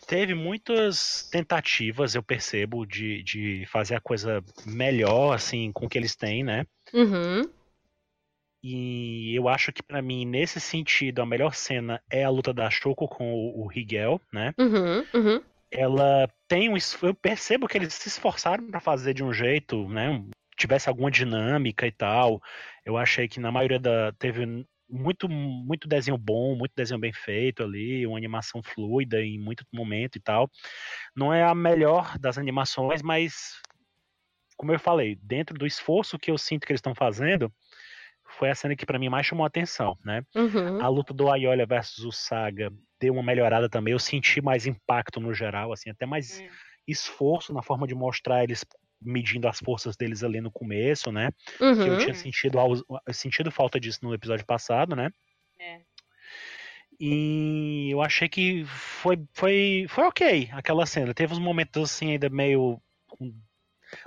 [0.07, 5.97] teve muitas tentativas, eu percebo, de, de fazer a coisa melhor, assim, com o que
[5.97, 6.65] eles têm, né?
[6.93, 7.49] Uhum.
[8.63, 12.69] E eu acho que pra mim, nesse sentido, a melhor cena é a luta da
[12.69, 14.53] Shoko com o, o Higel, né?
[14.57, 15.05] Uhum.
[15.13, 15.43] Uhum.
[15.69, 16.77] Ela tem um.
[17.01, 20.23] Eu percebo que eles se esforçaram pra fazer de um jeito, né?
[20.55, 22.41] Tivesse alguma dinâmica e tal.
[22.85, 24.13] Eu achei que na maioria da.
[24.13, 29.65] Teve muito, muito desenho bom, muito desenho bem feito ali, uma animação fluida em muito
[29.73, 30.49] momento e tal.
[31.15, 33.61] Não é a melhor das animações, mas.
[34.57, 37.51] Como eu falei, dentro do esforço que eu sinto que eles estão fazendo,
[38.37, 40.23] foi a cena que pra mim mais chamou a atenção, né?
[40.35, 40.79] Uhum.
[40.81, 43.93] A luta do Ayolia versus o Saga deu uma melhorada também.
[43.93, 46.59] Eu senti mais impacto no geral, assim, até mais Hum.
[46.87, 48.65] esforço na forma de mostrar eles
[49.05, 51.31] medindo as forças deles ali no começo, né?
[51.57, 51.97] Que eu Uhum.
[51.97, 52.57] tinha sentido,
[53.11, 55.09] sentido falta disso no episódio passado, né?
[55.59, 55.81] É.
[56.99, 61.13] E eu achei que foi, foi, foi ok aquela cena.
[61.13, 62.81] Teve uns momentos assim ainda meio.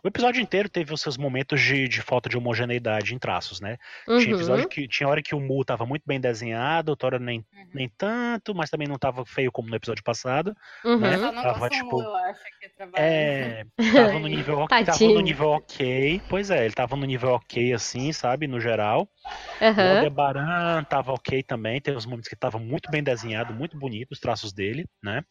[0.03, 3.77] O episódio inteiro teve os seus momentos de, de falta de homogeneidade em traços, né?
[4.18, 4.68] Tinha episódio Uhum.
[4.70, 7.66] que tinha hora que o Mu tava muito bem desenhado, outra hora nem, Uhum.
[7.75, 10.55] nem tanto, mas também não tava feio como no episódio passado.
[10.85, 10.99] Uhum.
[11.01, 11.18] né?
[11.18, 12.66] Tava, tipo, eu acho, que.
[12.96, 16.20] É, tava no nível, ok- tava no nível ok.
[16.29, 19.09] Pois é, ele tava no nível ok assim, sabe, no geral.
[19.25, 19.94] O Aham.
[19.96, 24.20] Aldebaran tava ok também, teve uns momentos que tava muito bem desenhado, muito bonito os
[24.20, 25.22] traços dele, né?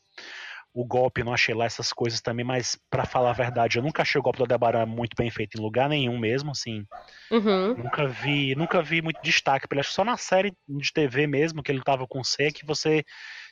[0.76, 4.04] O golpe, não achei lá essas coisas também, mas para falar a verdade, eu nunca
[4.04, 6.86] achei o golpe do Aldebaran muito bem feito em lugar nenhum mesmo, assim.
[7.32, 7.78] Uhum.
[7.78, 9.82] Nunca vi, nunca vi muito destaque pra ele.
[9.82, 13.04] Acho só na série de TV mesmo, que ele tava com C, que você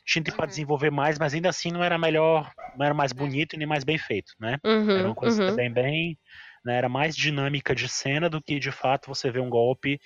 [0.06, 0.48] tinha tempo pra Uhum.
[0.48, 3.84] desenvolver mais, mas ainda assim não era melhor, não era mais bonito e nem mais
[3.86, 4.58] bem feito, né?
[4.96, 5.10] Era Uhum.
[5.10, 5.56] uma coisa Uhum.
[5.56, 6.20] bem, bem,
[6.66, 6.78] né?
[6.78, 10.00] Era mais dinâmica de cena do que de fato você vê um golpe,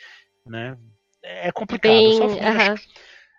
[0.45, 0.77] né?
[1.23, 2.11] É complicado.
[2.11, 2.11] Bem.
[2.11, 2.79] Só ficou, aham.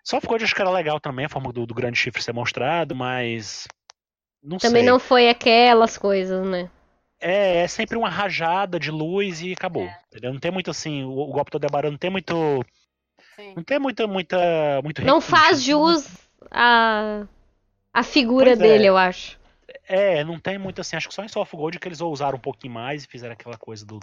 [0.09, 2.33] Só ficou de acho que era legal também a forma do, do grande chifre ser
[2.33, 3.67] mostrado, mas
[4.41, 4.91] não Também sei.
[4.91, 6.67] não foi aquelas coisas, né?
[7.19, 9.83] É, é sempre uma rajada de luz e acabou.
[9.83, 9.99] É.
[10.07, 10.33] Entendeu?
[10.33, 12.65] Não tem muito assim, o, o golpe do Aldebaran não tem muito,
[13.35, 13.53] Sim.
[13.55, 16.07] não tem muita, muita, muito Não requinte, faz assim, jus
[16.49, 17.27] a,
[17.93, 18.63] a figura Pois é.
[18.63, 19.37] dele, eu acho.
[19.87, 20.95] É, não tem muito assim.
[20.95, 23.57] Acho que só em Soft Gold que eles ousaram um pouquinho mais e fizeram aquela
[23.57, 23.99] coisa do,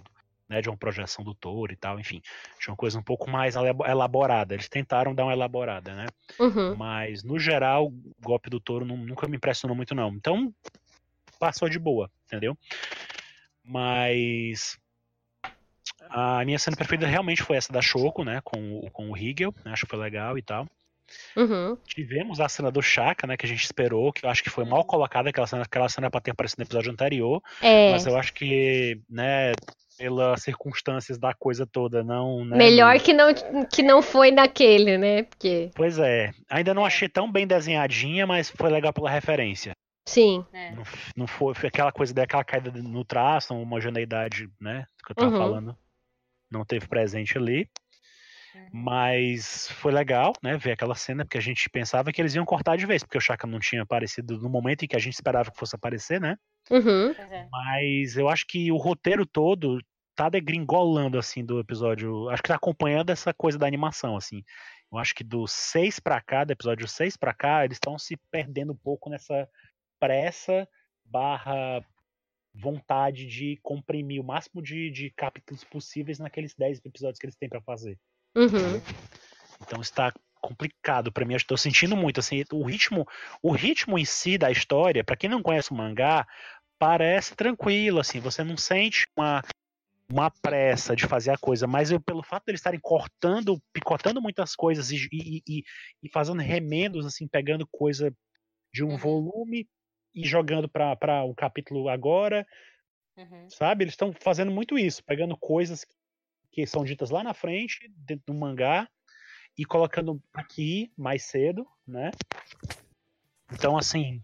[0.49, 2.21] né, de uma projeção do touro e tal, enfim.
[2.61, 4.55] De uma coisa um pouco mais elabo- elaborada.
[4.55, 6.07] Eles tentaram dar uma elaborada, né?
[6.39, 6.77] Uhum.
[6.77, 10.11] Mas, no geral, o golpe do touro nu- nunca me impressionou muito, não.
[10.11, 10.55] Então,
[11.39, 12.57] passou de boa, entendeu?
[13.65, 14.79] Mas.
[16.09, 18.41] A minha cena preferida realmente foi essa da Choco, né?
[18.45, 20.67] Com, o- com o Hegel, né, acho que foi legal e tal.
[21.37, 21.77] Uhum.
[21.85, 23.37] Tivemos a cena do Chaka, né?
[23.37, 26.11] Que a gente esperou, que eu acho que foi mal colocada, aquela cena, aquela cena
[26.11, 27.43] pra ter aparecido no episódio anterior.
[27.61, 27.91] É.
[27.93, 29.53] Mas eu acho que, né,
[29.97, 32.45] pelas circunstâncias da coisa toda, não.
[32.45, 33.29] Né, Melhor que não,
[33.73, 35.23] que não foi naquele, né?
[35.25, 35.71] Porque.
[35.75, 36.31] Pois é.
[36.51, 36.87] Ainda não É.
[36.87, 39.73] achei tão bem desenhadinha, mas foi legal pela referência.
[40.09, 40.45] Sim.
[40.53, 40.71] É.
[40.73, 40.83] Não,
[41.17, 44.87] não foi, foi aquela coisa daquela caída no traço, uma homogeneidade, né?
[45.05, 45.39] Que eu tava Uhum.
[45.39, 45.77] falando.
[46.51, 47.69] Não teve presente ali.
[48.57, 48.83] Uhum.
[48.85, 50.57] Mas foi legal, né?
[50.57, 53.21] Ver aquela cena, porque a gente pensava que eles iam cortar de vez, porque o
[53.21, 56.37] Chaka não tinha aparecido no momento em que a gente esperava que fosse aparecer, né?
[56.71, 57.13] Uhum.
[57.13, 57.49] É.
[57.51, 59.79] Mas eu acho que o roteiro todo
[60.15, 62.29] tá degringolando, assim, do episódio.
[62.31, 64.43] Acho que tá acompanhando essa coisa da animação, assim.
[64.91, 68.17] Eu acho que do 6 pra cá, do episódio 6 pra cá, eles estão se
[68.31, 69.49] perdendo um pouco nessa
[70.01, 70.67] pressa
[71.05, 71.85] barra
[72.55, 77.49] vontade de comprimir o máximo de, de capítulos possíveis naqueles 10 episódios que eles têm
[77.49, 77.99] pra fazer.
[78.37, 78.81] Uhum.
[79.63, 81.33] Então está complicado pra mim.
[81.35, 83.07] Eu estou sentindo muito assim, o ritmo,
[83.43, 86.27] o ritmo em si da história, pra quem não conhece o mangá,
[86.79, 89.43] parece tranquilo assim, você não sente uma
[90.09, 94.23] uma pressa de fazer a coisa, mas eu, pelo fato de eles estarem cortando, picotando
[94.23, 95.63] muitas coisas e, e, e,
[96.01, 98.15] e fazendo remendos, assim, pegando coisa
[98.73, 98.97] de um Uhum.
[98.97, 99.67] volume
[100.15, 102.47] e jogando para um capítulo agora,
[103.17, 103.49] Uhum.
[103.51, 103.83] sabe?
[103.83, 105.85] Eles estão fazendo muito isso, pegando coisas
[106.57, 108.89] que são ditas lá na frente, dentro do mangá,
[109.59, 112.11] e colocando aqui mais cedo, né?
[113.53, 114.23] Então, assim,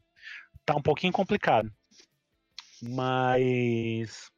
[0.64, 1.70] tá um pouquinho complicado.
[2.80, 4.30] Mas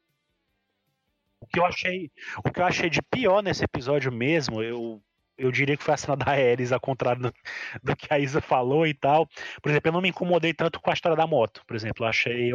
[1.39, 2.11] o que eu achei,
[2.43, 5.01] o que eu achei de pior nesse episódio mesmo, eu
[5.37, 7.33] eu diria que foi a cena da Ares, ao contrário do,
[7.83, 9.27] do que a Isa falou e tal.
[9.61, 12.05] Por exemplo, eu não me incomodei tanto com a história da moto, por exemplo.
[12.05, 12.51] Eu achei,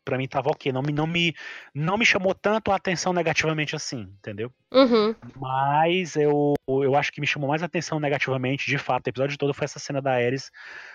[0.00, 0.72] ó, pra mim tava ok.
[0.72, 1.34] Não me, não, me,
[1.74, 4.52] não me chamou tanto a atenção negativamente assim, entendeu?
[4.72, 5.14] Uhum.
[5.36, 9.52] Mas eu, eu acho que me chamou mais atenção negativamente, de fato, o episódio todo
[9.52, 10.50] foi essa cena da Ares.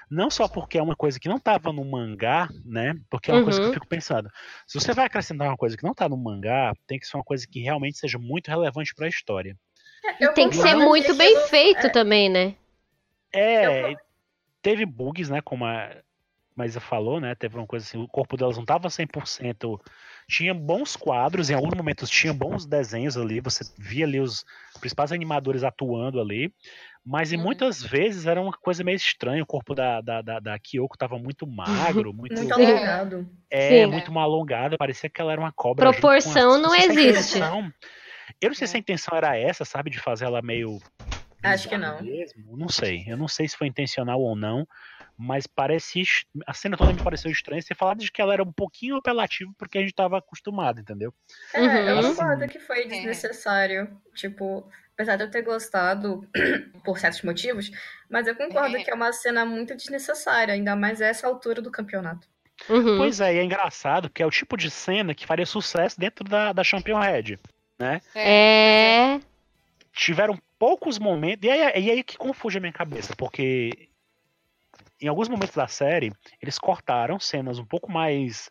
[0.09, 2.95] Não só porque é uma coisa que não tava no mangá, né?
[3.09, 3.73] Porque é uma coisa que eu Uhum.
[3.73, 4.29] fico pensando.
[4.67, 7.23] Se você vai acrescentar uma coisa que não tá no mangá, tem que ser uma
[7.23, 9.57] coisa que realmente seja muito relevante pra história.
[10.19, 12.55] E tem que ser muito bem feito é, também, né?
[13.33, 13.97] É, Eu-
[14.61, 15.41] teve bugs, né?
[15.41, 15.91] Como a
[16.55, 17.35] Maísa falou, né?
[17.35, 19.79] Teve uma coisa assim, o corpo delas não tava 100%.
[20.27, 24.45] Tinha bons quadros, em alguns momentos tinha bons desenhos ali, você via ali os
[24.79, 26.53] principais animadores atuando ali,
[27.05, 27.43] mas em Uhum.
[27.43, 29.43] muitas vezes era uma coisa meio estranha.
[29.43, 33.29] O corpo da, da, da, da Kyoko tava muito magro, muito, Muito alongado.
[33.51, 33.91] é, Sim.
[33.91, 35.91] muito mal alongado, parecia que ela era uma cobra.
[35.91, 37.39] Proporção a- não existe.
[38.41, 38.81] eu não sei se a É.
[38.81, 40.77] intenção era essa, sabe, de fazer ela meio.
[41.43, 42.01] Acho que não.
[42.01, 42.57] Mesmo.
[42.57, 43.03] Não sei.
[43.05, 44.65] Eu não sei se foi intencional ou não,
[45.17, 46.01] mas parece.
[46.01, 47.61] est- A cena toda me pareceu estranha.
[47.61, 51.13] Você falado de que ela era um pouquinho apelativa porque a gente tava acostumado, entendeu?
[51.53, 52.01] É, eu Uhum.
[52.15, 53.89] concordo que foi desnecessário.
[54.13, 56.27] Tipo, apesar de eu ter gostado
[56.83, 57.71] por certos motivos,
[58.09, 62.27] mas eu concordo que é uma cena muito desnecessária, ainda mais essa altura do campeonato.
[62.69, 62.97] Uhum.
[62.97, 66.23] Pois é, e é engraçado porque é o tipo de cena que faria sucesso dentro
[66.23, 67.37] da, da Champion Red.
[67.77, 68.01] Né?
[68.15, 69.19] É.
[69.93, 71.45] Tiveram poucos momentos.
[71.47, 73.89] E aí, e aí que confunde a minha cabeça, porque
[75.05, 78.49] em alguns momentos da série, eles cortaram cenas um pouco mais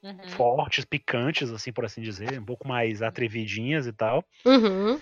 [0.00, 0.28] Uhum.
[0.28, 4.24] fortes, picantes, assim, por assim dizer, um pouco mais atrevidinhas e tal.
[4.46, 4.92] Uhum.
[4.92, 5.00] Uhum.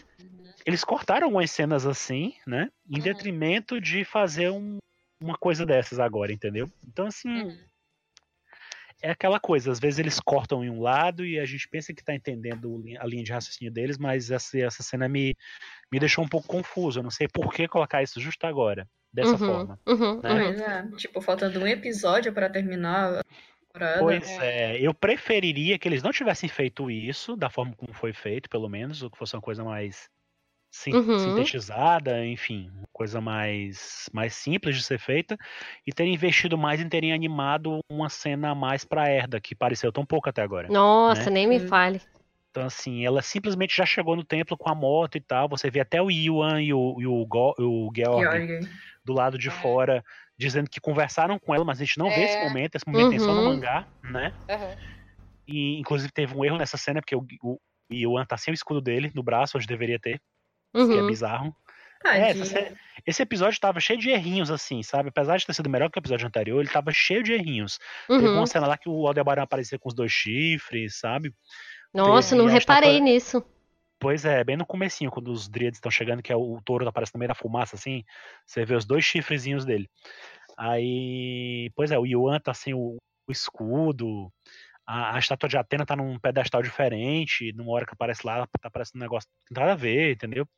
[0.64, 2.70] Eles cortaram algumas cenas assim, né?
[2.88, 3.02] Em Uhum.
[3.02, 4.78] detrimento de fazer um-
[5.22, 6.66] uma coisa dessas agora, entendeu?
[6.86, 7.58] Então, assim, Uhum.
[9.02, 12.02] é aquela coisa, às vezes eles cortam em um lado e a gente pensa que
[12.04, 15.34] tá entendendo a linha de raciocínio deles, mas essa, essa cena me,
[15.92, 17.00] me deixou um pouco confuso.
[17.00, 18.86] Eu não sei por que colocar isso justo agora.
[19.12, 19.78] Dessa Uhum, forma.
[19.86, 20.30] uhum, né?
[20.30, 20.52] uhum.
[20.52, 20.96] Pois é.
[20.96, 23.20] Tipo, faltando um episódio pra terminar.
[23.98, 28.48] Pois é, eu preferiria que eles não tivessem feito isso, da forma como foi feito,
[28.48, 30.08] pelo menos, ou que fosse uma coisa mais
[30.88, 31.18] Uhum.
[31.18, 35.36] sintetizada, enfim, uma coisa mais, mais simples de ser feita,
[35.86, 39.92] e terem investido mais em terem animado uma cena a mais pra Erda, que pareceu
[39.92, 40.68] tão pouco até agora.
[40.68, 41.30] Nossa, né?
[41.30, 41.66] nem me Hum.
[41.68, 42.00] fale.
[42.50, 45.48] Então, assim, ela simplesmente já chegou no templo com a moto e tal.
[45.48, 48.68] Você vê até o Yuan e o, e o, Go- o Georg Georg.
[49.10, 49.50] Do lado de É.
[49.50, 50.04] fora,
[50.38, 52.44] dizendo que conversaram com ela, mas a gente não vê esse É.
[52.44, 52.76] momento.
[52.76, 53.54] Esse momento tem só no Uhum.
[53.54, 54.32] mangá, né?
[54.48, 54.76] Aham.
[55.48, 57.58] E, inclusive, teve um erro nessa cena, porque o, o
[57.92, 60.20] Yuan tá sem o escudo dele no braço, onde deveria ter,
[60.72, 61.06] que é Uhum.
[61.06, 61.56] bizarro.
[62.06, 62.72] É, essa-
[63.04, 65.08] esse episódio tava cheio de errinhos, assim, sabe?
[65.10, 67.78] Apesar de ter sido melhor que o episódio anterior, ele tava cheio de errinhos.
[68.08, 68.38] Teve Uhum.
[68.38, 71.34] uma cena lá que o Aldebaran aparecia com os dois chifres, sabe?
[71.92, 73.44] Nossa, teve não reparei estátua- nisso.
[74.00, 76.88] Pois é, bem no comecinho, quando os Dríades estão chegando, que é o, o touro
[76.88, 78.02] aparece no meio da fumaça, assim,
[78.46, 79.88] você vê os dois chifrezinhos dele.
[80.58, 82.96] Aí, pois é, o Yuan tá sem o,
[83.28, 84.32] o escudo,
[84.86, 88.68] a, a estátua de Atena tá num pedestal diferente, numa hora que aparece lá, tá
[88.68, 90.48] aparecendo um negócio que não tem nada a ver, entendeu?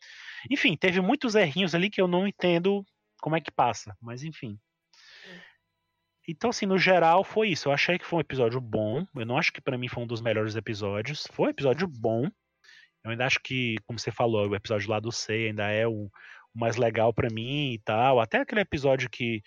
[0.48, 2.85] Enfim, teve muitos errinhos ali que eu não entendo
[3.20, 4.57] como é que passa, mas enfim.
[6.28, 7.68] Então, assim, no geral foi isso.
[7.68, 9.05] Eu achei que foi um episódio bom.
[9.16, 11.26] Eu não acho que pra mim foi um dos melhores episódios.
[11.33, 12.31] Foi um episódio bom.
[13.05, 16.05] Eu ainda acho que, como você falou, o episódio lá do Sei ainda é o,
[16.05, 16.11] o
[16.55, 18.21] mais legal pra mim e tal.
[18.21, 19.43] Até aquele episódio que,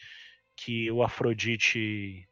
[0.58, 2.28] que o Afrodite.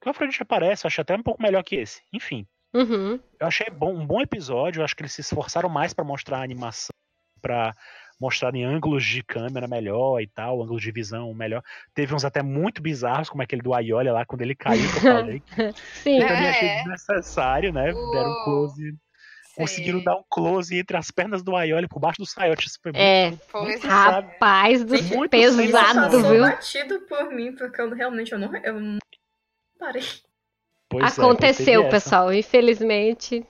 [0.00, 2.02] Que o Afrodite aparece, eu achei até um pouco melhor que esse.
[2.12, 3.20] Enfim, Uhum.
[3.38, 4.80] eu achei bom, um bom episódio.
[4.80, 6.90] Eu acho que eles se esforçaram mais pra mostrar a animação,
[7.40, 7.74] pra
[8.20, 11.62] mostrar em ângulos de câmera melhor e tal, ângulos de visão melhor.
[11.94, 15.02] Teve uns até muito bizarros, como aquele do Aiolia lá, quando ele caiu, que eu
[15.38, 15.42] falei.
[16.02, 16.18] Sim.
[16.20, 16.76] Eu também achei É.
[16.78, 17.84] desnecessário, né?
[17.92, 18.96] Deram close.
[19.56, 22.66] Conseguiram dar um close entre as pernas do Aioli por baixo do Saiote.
[22.66, 23.32] Isso foi É.
[23.48, 23.62] Foi.
[23.62, 24.28] muito, sabe?
[24.32, 26.40] Rapaz do Muito pesado, viu?
[26.42, 28.98] batido por mim, porque eu realmente eu não, eu não
[29.78, 30.02] parei.
[30.88, 31.90] Pois é, Aconteceu, essa.
[31.90, 32.32] pessoal.
[32.32, 33.46] Infelizmente.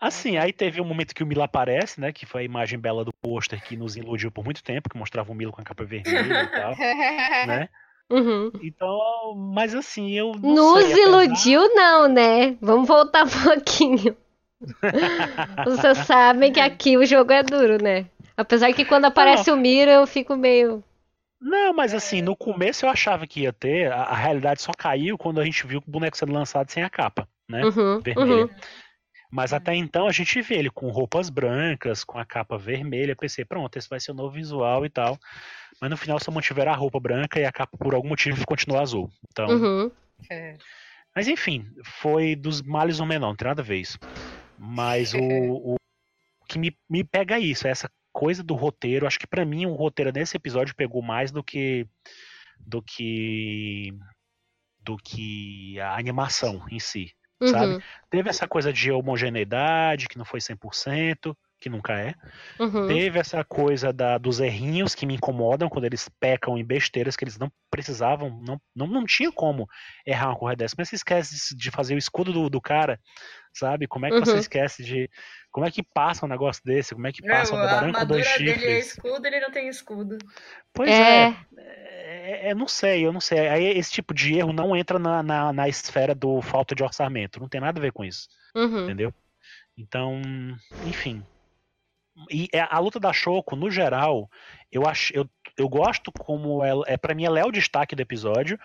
[0.00, 2.10] Assim, aí teve um momento que o Milo aparece, né?
[2.12, 5.30] Que foi a imagem bela do pôster que nos iludiu por muito tempo, que mostrava
[5.30, 6.70] o Milo com a capa vermelha e tal,
[7.46, 7.68] né?
[8.10, 8.50] Uhum.
[8.62, 8.98] Então,
[9.54, 12.56] mas assim, eu não Nos sei, apesar- iludiu, não, né?
[12.60, 14.16] Vamos voltar um pouquinho.
[15.64, 18.06] Vocês sabem que aqui o jogo é duro, né?
[18.36, 20.82] Apesar que quando aparece o Miro, eu fico meio.
[21.40, 25.16] Não, mas assim, no começo eu achava que ia ter, a, a realidade só caiu
[25.16, 27.64] quando a gente viu o boneco sendo lançado sem a capa, né?
[27.64, 28.44] Uhum, Vermelha.
[28.44, 28.50] uhum.
[29.32, 33.14] Mas até então a gente vê ele com roupas brancas, com a capa vermelha.
[33.14, 35.16] Pensei, pronto, esse vai ser o novo visual e tal.
[35.80, 38.82] Mas no final só mantiveram a roupa branca e a capa por algum motivo continuou
[38.82, 39.08] azul.
[39.30, 39.90] Então, Uhum.
[40.28, 40.56] É.
[41.14, 43.98] mas enfim, foi dos males o menor, não tem nada a ver isso.
[44.62, 45.76] Mas o, o
[46.46, 49.06] que me, me pega é isso, é essa coisa do roteiro.
[49.06, 51.88] Acho que pra mim o roteiro nesse episódio pegou mais do que
[52.58, 53.94] do que
[54.78, 57.10] do que a animação em si.
[57.42, 57.72] Sabe?
[57.72, 57.80] Uhum.
[58.10, 62.14] Teve essa coisa de homogeneidade, que não foi 100%, que nunca é.
[62.58, 62.86] Uhum.
[62.86, 67.24] Teve essa coisa da, dos errinhos que me incomodam quando eles pecam em besteiras que
[67.24, 69.68] eles não precisavam, não, não, não tinha como
[70.06, 70.74] errar uma corrida dessa.
[70.78, 72.98] Mas você esquece de fazer o escudo do, do cara,
[73.52, 73.86] sabe?
[73.86, 74.38] Como é que você Uhum.
[74.38, 75.10] esquece de.
[75.52, 76.94] Como é que passa um negócio desse?
[76.94, 78.86] Como é que Não, passa o a Aldebaran com dois armadura dele é chifres?
[78.86, 80.18] escudo, ele não tem escudo.
[80.72, 81.24] Pois é.
[81.28, 81.36] É.
[82.12, 83.48] É, é, não sei, eu não sei.
[83.48, 87.40] Aí esse tipo de erro não entra na, na, na esfera do falta de orçamento.
[87.40, 88.28] Não tem nada a ver com isso.
[88.54, 88.84] Uhum.
[88.84, 89.12] entendeu?
[89.76, 90.20] Então,
[90.86, 91.24] enfim.
[92.30, 94.28] E é- a luta da Shoko, no geral,
[94.70, 98.00] eu acho, eu, eu gosto como ela é para mim ela é o destaque do
[98.02, 98.58] episódio,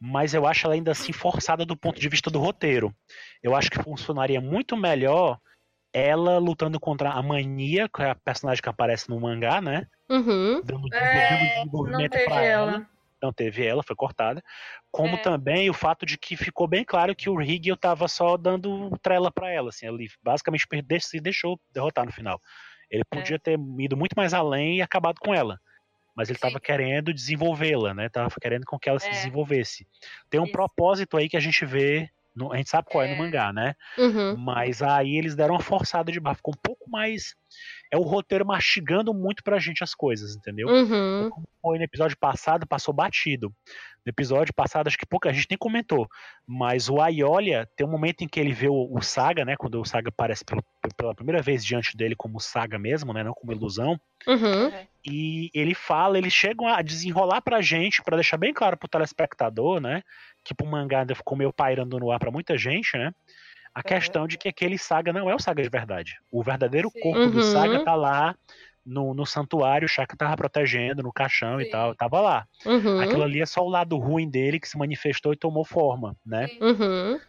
[0.00, 2.94] mas eu acho ela ainda assim forçada do ponto de vista do roteiro.
[3.42, 5.38] Eu acho que funcionaria muito melhor
[5.92, 9.86] ela lutando contra a Mania, que é a personagem que aparece no mangá, né?
[10.08, 10.60] Uhum.
[10.62, 12.86] Dando, É, dando Não desenvolvimento teve pra ela ela.
[13.22, 14.42] não teve ela, foi cortada.
[14.92, 15.18] Como É.
[15.18, 19.30] também o fato de que ficou bem claro que o Rigel tava só dando trela
[19.32, 20.66] pra ela, assim, ele basicamente
[21.00, 22.40] se deixou derrotar no final.
[22.90, 25.60] Ele podia ter ido muito mais além e acabado com ela.
[26.14, 26.48] Mas ele Sim.
[26.48, 28.08] tava querendo desenvolvê-la, né?
[28.08, 29.10] Tava querendo com que ela se É.
[29.10, 29.86] desenvolvesse.
[30.28, 30.52] Tem um Isso.
[30.52, 33.18] propósito aí que a gente vê, no- a gente sabe qual é, no É.
[33.18, 33.74] mangá, né?
[33.96, 34.36] Uhum.
[34.36, 37.36] Mas aí eles deram uma forçada de barra, ficou um pouco mais.
[37.90, 40.68] É o roteiro mastigando muito pra gente as coisas, entendeu?
[40.68, 41.30] Uhum.
[41.62, 43.52] foi no episódio passado, passou batido.
[44.04, 46.08] No episódio passado, acho que pouca gente nem comentou,
[46.46, 49.54] mas o Aiolia tem um momento em que ele vê o, o Saga, né?
[49.56, 50.62] Quando o Saga aparece pela,
[50.96, 53.22] pela primeira vez diante dele como Saga mesmo, né?
[53.22, 54.00] Não como ilusão.
[54.26, 54.72] Uhum.
[55.04, 59.80] E ele fala, eles chegam a desenrolar pra gente, pra deixar bem claro pro telespectador,
[59.80, 60.02] né?
[60.44, 63.12] Que pro mangá ainda ficou meio pairando no ar pra muita gente, né?
[63.74, 66.16] A questão de que aquele Saga não é o Saga de verdade.
[66.30, 67.00] O verdadeiro Sim.
[67.00, 67.42] corpo do Uhum.
[67.42, 68.34] Saga tá lá
[68.88, 71.70] no, no santuário, o Shaka tava protegendo no caixão e Sim.
[71.70, 72.46] tal, tava lá.
[72.64, 73.00] Uhum.
[73.00, 76.48] Aquilo ali é só o lado ruim dele que se manifestou e tomou forma, né?
[76.60, 77.20] Uhum.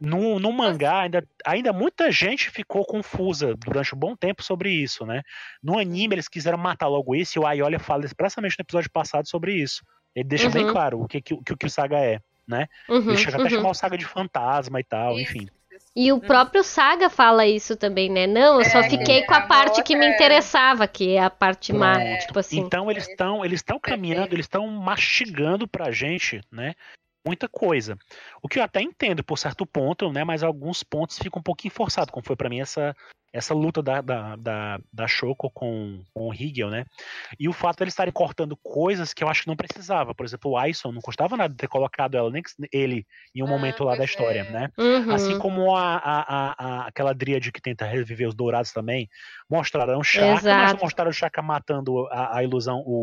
[0.00, 5.06] No, no mangá, ainda, ainda muita gente ficou confusa durante um bom tempo sobre isso,
[5.06, 5.22] né?
[5.62, 9.28] No anime, eles quiseram matar logo isso, e o Ayolia fala expressamente no episódio passado
[9.28, 9.84] sobre isso.
[10.14, 10.72] Ele deixa bem Uhum.
[10.72, 12.66] claro o que, que, o que o Saga é, né?
[12.88, 13.10] Uhum.
[13.10, 13.50] Ele chega até a uhum.
[13.50, 15.48] chamar o Saga de fantasma e tal, Isso, enfim.
[15.94, 16.20] E o Hum.
[16.20, 18.26] próprio Saga fala isso também, né?
[18.26, 21.16] Não, eu só É, fiquei que com a é parte que me outra- interessava, que
[21.16, 22.18] é a parte má, Pronto.
[22.20, 22.60] tipo assim.
[22.60, 26.74] Então eles estão eles estão caminhando, eles estão mastigando pra gente, né?
[27.24, 27.96] Muita coisa.
[28.42, 30.24] O que eu até entendo por certo ponto, né?
[30.24, 32.94] Mas alguns pontos ficam um pouquinho forçado, como foi pra mim essa
[33.34, 36.84] essa luta da, da, da, da Shoko com, com o Higel, né?
[37.40, 40.14] E o fato de eles estarem cortando coisas que eu acho que não precisava.
[40.14, 43.46] Por exemplo, o Aison não custava nada ter colocado ela, nem que ele em um
[43.46, 44.52] Ah, momento lá da pois história, é.
[44.52, 44.68] né?
[44.76, 45.14] Uhum.
[45.14, 49.08] Assim como a, a, a, a- aquela dríade que tenta reviver os dourados também,
[49.48, 50.74] mostraram o Chaka, mas Exato.
[50.76, 53.00] não mostraram o Chaka matando a, a ilusão, o,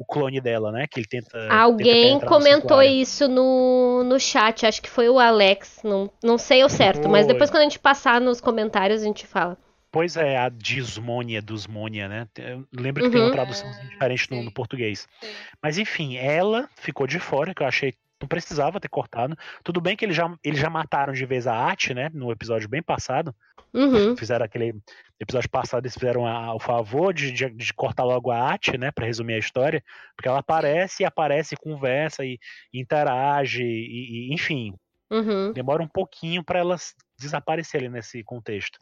[0.00, 0.86] o clone dela, né?
[0.90, 1.28] Que ele tenta.
[1.28, 6.38] tenta Alguém no comentou isso no, no chat, acho que foi o Alex, não, não
[6.38, 7.34] sei o certo, mas Foi.
[7.34, 9.58] depois quando a gente passar nos comentários a gente fala.
[9.92, 12.26] Pois é, a Dismônia, Dusmônia, né?
[12.38, 13.32] Eu lembro que tem uma Uhum.
[13.32, 15.06] tradução diferente no, no português.
[15.20, 15.28] Sim.
[15.62, 19.36] Mas enfim, ela ficou de fora, que eu achei que não precisava ter cortado.
[19.62, 22.08] Tudo bem que eles já, eles já mataram de vez a Ati, né?
[22.14, 23.34] No episódio bem passado.
[23.74, 24.16] Uhum.
[24.16, 24.74] Fizeram aquele
[25.20, 28.90] episódio passado, eles fizeram a- o favor de, de- de cortar logo a Ati, né?
[28.90, 29.84] Pra resumir a história.
[30.16, 32.38] Porque ela aparece e aparece, conversa e
[32.72, 34.74] interage, e, e, enfim,
[35.10, 35.52] Uhum.
[35.52, 38.78] demora um pouquinho pra elas desaparecerem nesse contexto.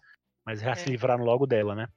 [0.47, 0.91] Mas já se É.
[0.91, 1.89] livraram logo dela, né?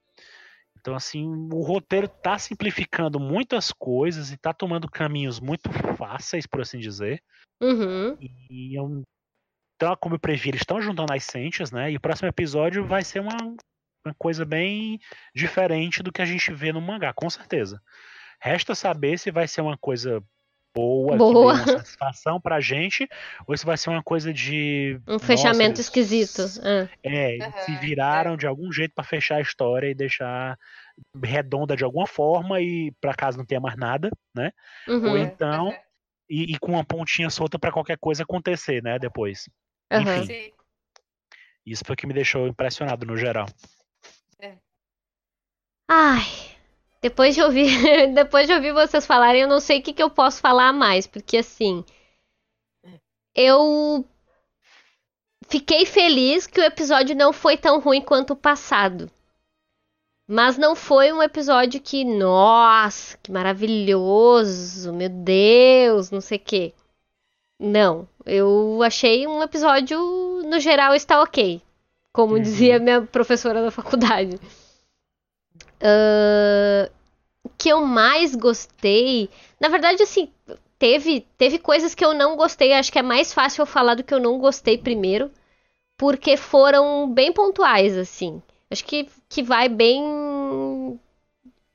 [0.80, 6.62] Então, assim, o roteiro tá simplificando muitas coisas e tá tomando caminhos muito fáceis, por
[6.62, 7.22] assim dizer.
[7.62, 8.18] Uhum.
[8.20, 9.04] E eu,
[9.76, 11.92] então, como eu previ, eles estão juntando as Sentias, né?
[11.92, 13.36] E o próximo episódio vai ser uma,
[14.06, 15.00] uma coisa bem
[15.36, 17.82] diferente do que a gente vê no mangá, com certeza.
[18.40, 20.24] Resta saber se vai ser uma coisa
[20.74, 21.54] boa, Boa.
[21.54, 23.08] uma satisfação pra gente,
[23.46, 25.00] ou se vai ser uma coisa de.
[25.08, 26.42] Um nossa, fechamento eles- esquisito.
[26.64, 26.90] Ah.
[27.04, 30.58] É, eles se viraram de algum jeito pra fechar a história e deixar
[31.24, 34.52] redonda de alguma forma e pra caso não tenha mais nada, né?
[34.88, 35.18] Ou Uhum.
[35.18, 35.78] então, Aham.
[36.30, 38.98] e, e com uma pontinha solta pra qualquer coisa acontecer, né?
[38.98, 39.48] Depois.
[39.92, 40.26] Enfim.
[40.26, 40.52] Sim.
[41.66, 43.46] Isso foi o que me deixou impressionado no geral.
[45.94, 46.26] Ai,
[47.02, 47.68] depois de ouvir,
[48.16, 51.06] depois de ouvir vocês falarem, eu não sei o que, que eu posso falar mais,
[51.06, 51.84] porque assim,
[53.36, 54.06] eu
[55.48, 59.12] fiquei feliz que o episódio não foi tão ruim quanto o passado.
[60.28, 66.74] Mas não foi um episódio que, nossa, que maravilhoso, meu Deus, não sei o quê.
[67.60, 70.00] Não, eu achei um episódio,
[70.46, 71.62] no geral, está ok.
[72.14, 72.42] Como Uhum.
[72.42, 74.40] dizia minha professora da faculdade.
[75.82, 76.90] Ah,
[77.58, 79.30] que eu mais gostei.
[79.60, 80.30] Na verdade, assim,
[80.80, 82.74] teve, teve coisas que eu não gostei.
[82.74, 85.32] Acho que é mais fácil eu falar do que eu não gostei primeiro.
[85.98, 88.42] Porque foram bem pontuais, assim.
[88.72, 90.04] Acho que, que vai bem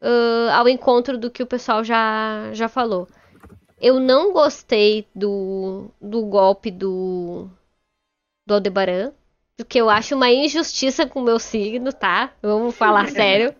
[0.00, 3.08] ah, ao encontro do que o pessoal já, já falou.
[3.80, 7.48] Eu não gostei do, do golpe do,
[8.46, 9.12] do Aldebaran.
[9.56, 12.30] Porque eu acho uma injustiça com o meu signo, tá?
[12.42, 13.54] Vamos falar sério.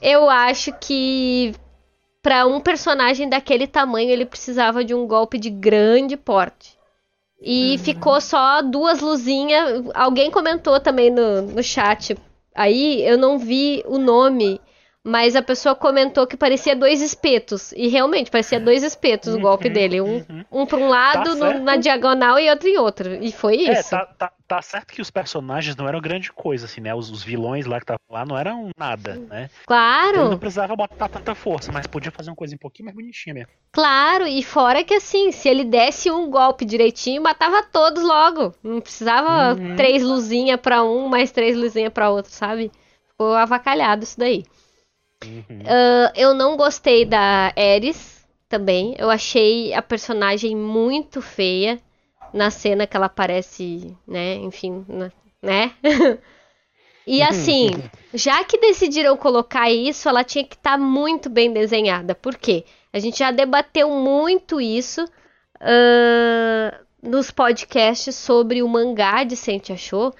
[0.00, 1.52] Eu acho que
[2.22, 6.76] pra um personagem daquele tamanho ele precisava de um golpe de grande porte.
[7.40, 9.84] E ficou só duas luzinhas.
[9.94, 12.16] Alguém comentou também no, no chat.
[12.54, 14.60] Aí eu não vi o nome,
[15.08, 17.70] mas a pessoa comentou que parecia dois espetos.
[17.72, 20.00] E realmente parecia dois espetos o golpe Uhum, dele.
[20.00, 20.44] Um, uhum.
[20.50, 21.62] um pra um lado, no- certo.
[21.62, 23.14] na diagonal, e outro em outro.
[23.24, 23.90] E foi É, isso.
[23.90, 26.92] tá, tá, tá certo que os personagens não eram grande coisa, assim, né?
[26.94, 29.48] Os, os vilões lá que estavam lá não eram nada, né?
[29.66, 30.28] Claro.
[30.30, 33.50] não precisava botar tanta força, mas podia fazer uma coisa um pouquinho mais bonitinha mesmo.
[33.72, 38.52] Claro, e fora que assim, se ele desse um golpe direitinho, matava todos logo.
[38.62, 39.76] Não precisava Uhum.
[39.76, 42.72] três luzinhas pra um, mais três luzinhas pra outro, sabe?
[43.10, 44.44] Ficou avacalhado isso daí.
[45.24, 45.62] Uhum.
[45.66, 48.94] Ah, eu não gostei da Ares também.
[48.98, 51.80] Eu achei a personagem muito feia
[52.32, 54.34] na cena que ela aparece, né?
[54.34, 54.84] Enfim,
[55.42, 55.72] né?
[57.06, 57.70] e assim,
[58.12, 62.14] já que decidiram colocar isso, ela tinha que estar muito bem desenhada.
[62.14, 62.64] Por quê?
[62.92, 65.04] A gente já debateu muito isso
[65.60, 70.14] ah, nos podcasts sobre o mangá de Sente Achou,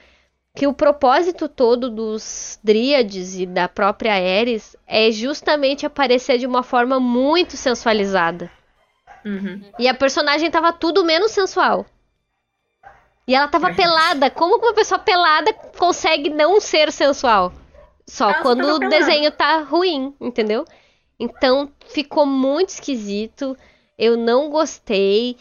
[0.57, 6.63] que o propósito todo dos Dríades e da própria Ares é justamente aparecer de uma
[6.63, 8.51] forma muito sensualizada.
[9.23, 9.63] Uhum.
[9.79, 11.85] E a personagem tava tudo menos sensual.
[13.29, 14.31] E ela tava pelada.
[14.31, 17.53] Como uma pessoa pelada consegue não ser sensual?
[18.07, 20.65] Só Ela quando o desenho tá ruim, entendeu?
[21.21, 23.55] Então ficou muito esquisito.
[23.99, 25.37] Eu não gostei.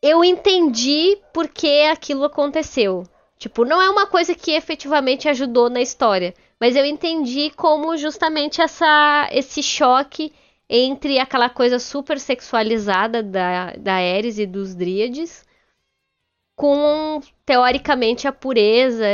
[0.00, 3.04] Eu entendi por que aquilo aconteceu.
[3.42, 6.32] Tipo, não é uma coisa que efetivamente ajudou na história.
[6.60, 10.32] Mas eu entendi como justamente essa, esse choque
[10.70, 15.44] entre aquela coisa super sexualizada da, da Ares e dos Dríades
[16.54, 19.04] com, teoricamente, a pureza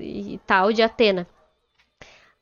[0.00, 1.26] e tal de Atena.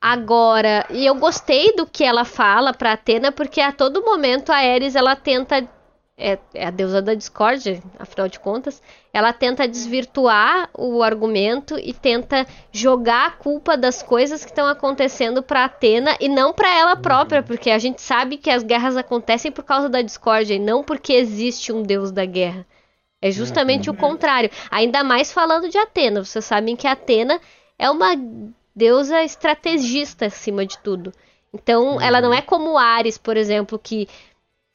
[0.01, 4.59] Agora, e eu gostei do que ela fala pra Atena, porque a todo momento a
[4.59, 5.69] Ares ela tenta.
[6.17, 8.81] É, é a deusa da discórdia, afinal de contas.
[9.13, 15.43] Ela tenta desvirtuar o argumento e tenta jogar a culpa das coisas que estão acontecendo
[15.43, 19.53] pra Atena e não pra ela própria, porque a gente sabe que as guerras acontecem
[19.53, 22.67] por causa da discórdia e não porque existe um deus da guerra.
[23.21, 24.51] É justamente o contrário.
[24.71, 26.25] Ainda mais falando de Atena.
[26.25, 27.39] Vocês sabem que Atena
[27.79, 28.17] é uma
[28.75, 31.13] deusa estrategista acima de tudo.
[31.55, 34.09] Então, ela não é como Ares, por exemplo, que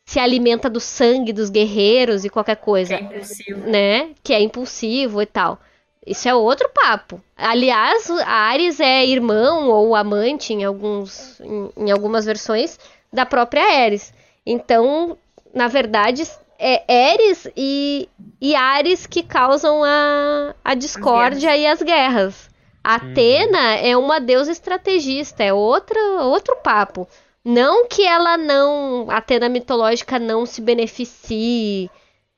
[0.07, 3.59] se alimenta do sangue dos guerreiros e qualquer Que coisa, é impulsivo.
[3.69, 4.09] né?
[4.23, 5.59] Que é impulsivo e tal.
[6.05, 7.21] Isso é outro papo.
[7.35, 12.79] Aliás, Ares é irmão ou amante em alguns em, em algumas versões
[13.11, 14.13] da própria Ares.
[14.45, 15.17] Então,
[15.53, 16.23] na verdade,
[16.57, 18.07] é Ares e,
[18.39, 22.49] e Ares que causam a, a discórdia e as guerras.
[22.81, 27.05] Atena é uma deusa estrategista, é outra, outro papo.
[27.49, 31.89] Não que ela não, a Atena mitológica não se beneficie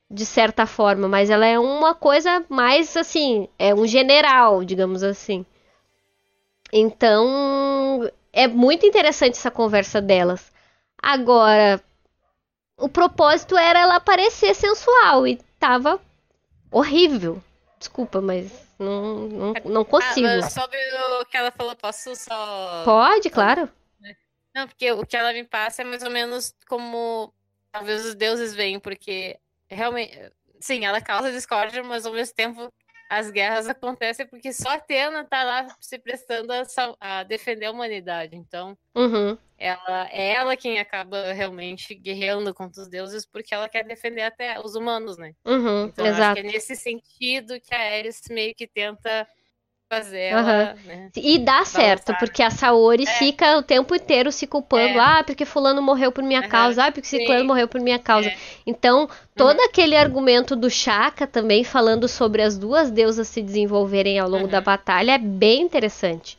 [0.08, 5.44] de certa forma, mas ela é uma coisa mais assim, é um general, digamos assim.
[6.72, 10.52] Então, é muito interessante essa conversa delas.
[11.02, 11.82] Agora,
[12.78, 16.00] o propósito era ela parecer sensual e tava
[16.70, 17.42] horrível.
[17.80, 20.28] Desculpa, mas não, não, não consigo.
[20.28, 20.78] Ah, sobre
[21.20, 22.82] o que ela falou, posso só.
[22.84, 23.68] Pode, claro.
[24.54, 27.32] Não, porque o que ela me passa é mais ou menos como
[27.72, 29.38] talvez os deuses veem, porque
[29.68, 30.16] realmente.
[30.60, 32.70] Sim, ela causa discórdia, mas ao mesmo tempo
[33.08, 37.70] as guerras acontecem porque só Atena tá lá se prestando a, sal- a defender a
[37.72, 38.36] humanidade.
[38.36, 43.84] Então, Uhum, ela é ela quem acaba realmente guerreando contra os deuses porque ela quer
[43.84, 45.34] defender até os humanos, né?
[45.44, 46.32] uhum, Então, eu acho exato.
[46.32, 49.26] que é nesse sentido que a Ares meio que tenta
[49.90, 51.10] fazer ela, né?
[51.16, 53.06] E dá certo, porque a Saori É.
[53.18, 54.96] fica o tempo inteiro se culpando.
[54.96, 55.00] É.
[55.00, 56.84] Ah, porque fulano morreu por minha Aham, causa.
[56.84, 57.18] Ah, porque sim.
[57.18, 58.28] ciclano morreu por minha causa.
[58.28, 58.36] É.
[58.64, 64.28] Então, todo aquele argumento do Shaka também falando sobre as duas deusas se desenvolverem ao
[64.28, 64.50] longo Uhum.
[64.50, 66.38] da batalha é bem interessante.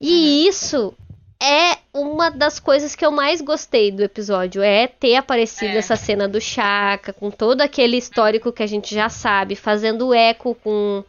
[0.00, 0.92] E isso
[1.40, 5.78] é uma das coisas que eu mais gostei do episódio, é ter aparecido É.
[5.78, 10.54] essa cena do Shaka, com todo aquele histórico que a gente já sabe, fazendo eco
[10.64, 11.04] com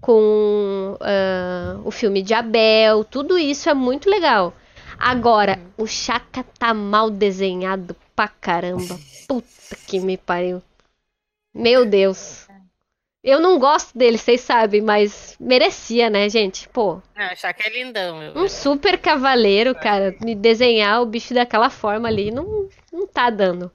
[0.00, 4.54] com ah, o filme de Abel, tudo isso é muito legal.
[4.98, 8.98] Agora, o Chaka tá mal desenhado pra caramba.
[9.26, 10.62] Puta que me pariu.
[11.54, 12.46] Meu Deus.
[13.22, 16.66] Eu não gosto dele, vocês sabem, mas merecia, né, gente?
[16.70, 18.22] Pô, Ah, achar que é lindão.
[18.22, 18.34] Eu...
[18.34, 23.70] um super cavaleiro, cara, me desenhar o bicho daquela forma ali não, não tá dando.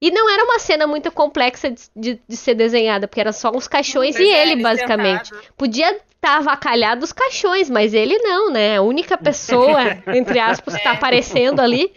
[0.00, 3.50] E não era uma cena muito complexa de, de- de ser desenhada, porque era só
[3.50, 5.28] uns caixões e é, ele, basicamente.
[5.28, 5.52] sentado.
[5.56, 8.76] Podia estar avacalhado os caixões, mas ele não, né?
[8.76, 9.80] A única pessoa,
[10.14, 11.92] entre aspas, que tá aparecendo ali.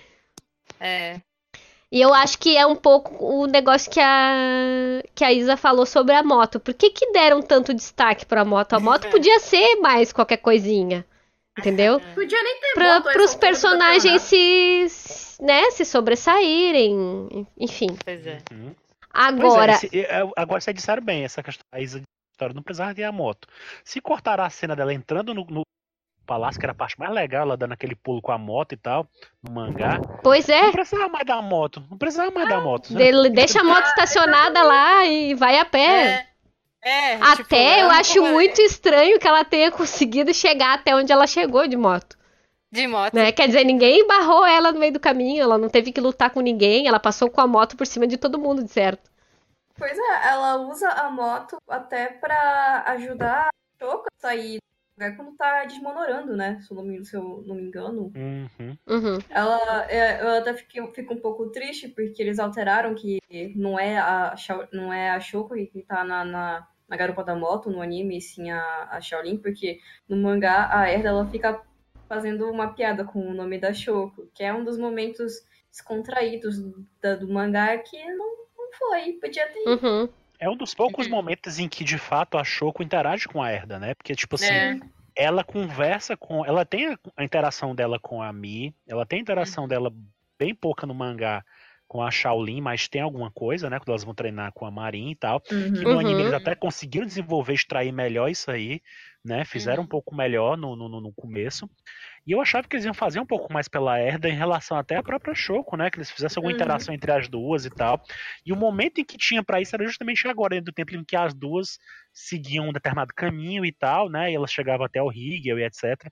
[0.79, 1.17] É.
[1.91, 5.85] E eu acho que é um pouco o negócio que a, que a Isa falou
[5.85, 6.59] sobre a moto.
[6.59, 8.73] Por que, que deram tanto destaque pra moto?
[8.73, 11.05] A moto podia ser mais qualquer coisinha.
[11.61, 11.99] Entendeu?
[12.13, 17.47] Podia nem ter Pra, pros personagens se, né, se sobressaírem.
[17.59, 17.87] Enfim.
[18.03, 18.37] Pois é.
[18.51, 18.75] Uhum.
[19.13, 19.73] Agora.
[19.79, 22.63] Pois é, se- é, agora vocês disseram bem, essa questão a Isa de história não
[22.63, 23.47] precisava ter a moto.
[23.83, 25.61] Se cortaram a cena dela entrando no, no
[26.25, 28.77] palácio, que era a parte mais legal, ela dando aquele pulo com a moto e
[28.77, 29.05] tal,
[29.43, 29.99] no mangá.
[30.23, 30.61] Pois é.
[30.61, 31.83] Não precisava mais da moto.
[31.91, 32.93] Não precisava mais da moto.
[32.93, 32.99] né?
[32.99, 36.05] Dele- deixa a moto estacionada lá e vai a pé.
[36.05, 36.27] É,
[36.81, 41.11] tipo, Até eu ela acho não- muito estranho que ela tenha conseguido chegar até onde
[41.11, 42.17] ela chegou de moto.
[42.71, 43.13] De moto.
[43.13, 43.31] Né?
[43.31, 46.39] Quer dizer, ninguém barrou ela no meio do caminho, ela não teve que lutar com
[46.39, 49.11] ninguém, ela passou com a moto por cima de todo mundo, de certo.
[49.77, 53.51] Pois é, ela usa a moto até pra ajudar a
[53.85, 56.59] Choca a sair do lugar quando tá desmonorando, né?
[56.61, 58.11] Se eu não me, se eu não me engano.
[58.15, 58.77] Uhum.
[58.87, 59.17] Uhum.
[59.29, 63.19] Ela, é, eu até fiquei, fico um pouco triste porque eles alteraram que
[63.55, 64.35] não é a,
[64.71, 68.21] não é a Shoko que tá na, na, na garupa da moto no anime, e
[68.21, 69.79] sim a, a Shaolin, porque
[70.09, 71.61] no mangá a Erda ela fica
[72.09, 75.35] fazendo uma piada com o nome da Shoko, que é um dos momentos
[75.71, 76.57] descontraídos
[77.01, 80.09] da- do mangá que não, não foi, podia ter Uhum.
[80.37, 83.79] É um dos poucos momentos em que, de fato, a Shoko interage com a Herda,
[83.79, 83.93] né?
[83.93, 84.79] Porque, tipo assim, É.
[85.15, 86.45] ela conversa com.
[86.45, 89.93] Ela tem a, a interação dela com a Mi, ela tem a interação dela
[90.37, 91.45] bem pouca no mangá
[91.91, 93.77] com a Shaolin, mas tem alguma coisa, né?
[93.77, 95.41] Quando elas vão treinar com a Marin e tal.
[95.75, 95.91] Que Uhum.
[95.91, 96.23] no anime Uhum.
[96.23, 98.79] eles até conseguiram desenvolver, extrair melhor isso aí,
[99.25, 99.43] né?
[99.43, 99.83] Fizeram Uhum.
[99.83, 101.69] um pouco melhor no, no, no- começo.
[102.25, 104.95] E eu achava que eles iam fazer um pouco mais pela Herda em relação até
[104.95, 105.89] à própria Shoko, né?
[105.91, 106.53] Que eles fizessem alguma Uhum.
[106.53, 108.01] interação entre as duas e tal.
[108.45, 111.03] E o momento em que tinha pra isso era justamente agora, dentro do tempo em
[111.03, 111.77] que as duas
[112.13, 114.31] seguiam um determinado caminho e tal, né?
[114.31, 116.09] E elas chegavam até o Hegel e etc.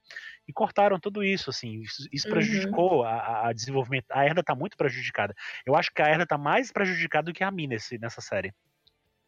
[0.50, 1.80] E cortaram tudo isso, assim.
[1.82, 2.34] Isso, isso Uhum.
[2.34, 4.08] prejudicou a, a- a desenvolvimento.
[4.10, 5.32] A Herda tá muito prejudicada.
[5.64, 8.52] Eu acho que a Herda tá mais prejudicada do que a Mi nesse, nessa série.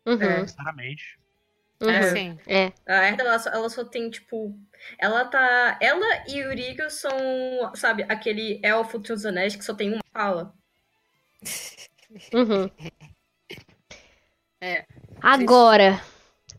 [0.04, 0.48] Uhum, É.
[0.48, 1.20] Sinceramente.
[1.80, 1.90] uhum.
[1.92, 2.40] É assim.
[2.48, 2.74] É.
[2.88, 4.58] A Herda, ela só, ela só tem, tipo.
[4.98, 5.78] Ela tá.
[5.80, 7.12] Ela e o Urigo são,
[7.76, 10.56] sabe, aquele elfo dos anéis que só tem uma fala.
[12.34, 12.70] Uhum.
[14.64, 14.86] É.
[15.22, 16.00] Agora,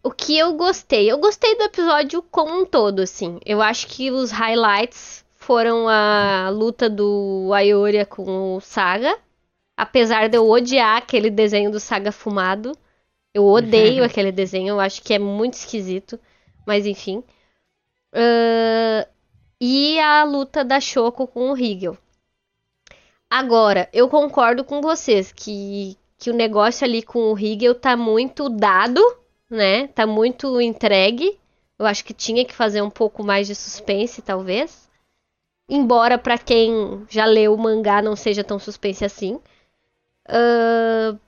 [0.03, 1.11] o que eu gostei?
[1.11, 3.39] Eu gostei do episódio como um todo, assim.
[3.47, 9.17] Eu acho que os highlights foram a luta do Ayoria com o Saga.
[9.77, 12.77] Apesar de eu odiar aquele desenho do Saga fumado.
[13.33, 16.19] Eu odeio aquele desenho, eu acho que é muito esquisito.
[16.67, 17.23] Mas enfim.
[18.15, 19.07] Ahn,
[19.65, 21.97] e a luta da Shoko com o Higel.
[23.31, 28.49] Agora, eu concordo com vocês que, que o negócio ali com o Higel tá muito
[28.49, 29.01] dado,
[29.53, 29.89] né?
[29.89, 31.39] Tá muito entregue.
[31.79, 34.89] Eu acho que tinha que fazer um pouco mais de suspense, talvez.
[35.69, 39.41] Embora pra quem já leu o mangá não seja tão suspense assim.
[40.29, 41.19] Ahn,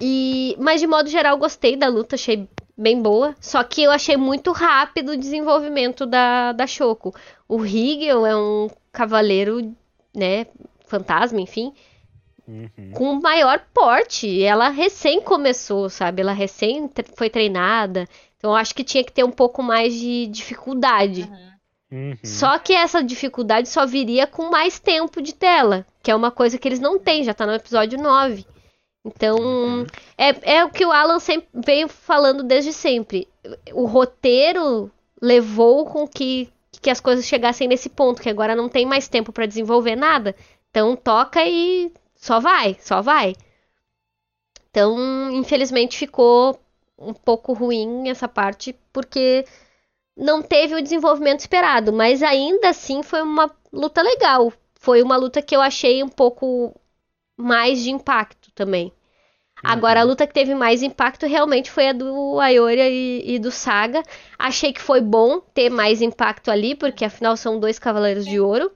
[0.00, 3.34] e, mas de modo geral gostei da luta, achei bem boa.
[3.40, 7.14] Só que eu achei muito rápido o desenvolvimento da, da Shoko.
[7.48, 9.74] O Higel é um cavaleiro,
[10.14, 10.46] né?
[10.86, 11.72] Fantasma, enfim
[12.52, 12.90] Uhum.
[12.92, 14.42] com maior porte.
[14.42, 16.20] Ela recém começou, sabe?
[16.22, 18.06] Ela recém tre- foi treinada.
[18.36, 21.22] Então eu acho que tinha que ter um pouco mais de dificuldade.
[21.90, 22.14] Uhum.
[22.22, 26.58] Só que essa dificuldade só viria com mais tempo de tela, que é uma coisa
[26.58, 28.44] que eles não têm, já tá no episódio 9.
[29.04, 29.86] Então, Uhum.
[30.16, 33.26] é, é o que o Alan sempre veio falando desde sempre.
[33.72, 34.90] O roteiro
[35.20, 36.48] levou com que,
[36.80, 40.34] que as coisas chegassem nesse ponto, que agora não tem mais tempo pra desenvolver nada.
[40.70, 41.92] Então toca e
[42.22, 43.34] só vai, só vai.
[44.70, 46.56] Então, infelizmente ficou
[46.96, 49.44] um pouco ruim essa parte, porque
[50.16, 54.52] não teve o desenvolvimento esperado, mas ainda assim foi uma luta legal.
[54.78, 56.72] Foi uma luta que eu achei um pouco
[57.36, 58.92] mais de impacto também.
[59.64, 63.50] Agora, a luta que teve mais impacto realmente foi a do Ayoria e, e do
[63.50, 64.02] Saga.
[64.38, 68.72] Achei que foi bom ter mais impacto ali, porque afinal são dois Cavaleiros de Ouro.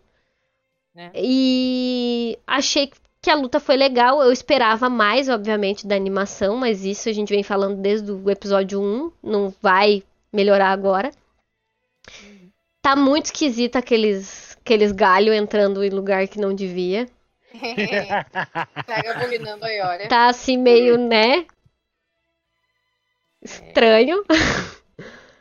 [0.95, 1.11] Né?
[1.15, 2.97] E achei que
[3.31, 4.23] a luta foi legal.
[4.23, 8.81] Eu esperava mais, obviamente, da animação, mas isso a gente vem falando desde o episódio
[8.81, 9.13] 1.
[9.23, 10.03] Não vai
[10.33, 11.11] melhorar agora.
[12.81, 17.09] Tá muito esquisito aqueles, aqueles galhos entrando em lugar que não devia.
[20.09, 21.47] Tá assim meio, né?
[23.43, 24.25] Estranho.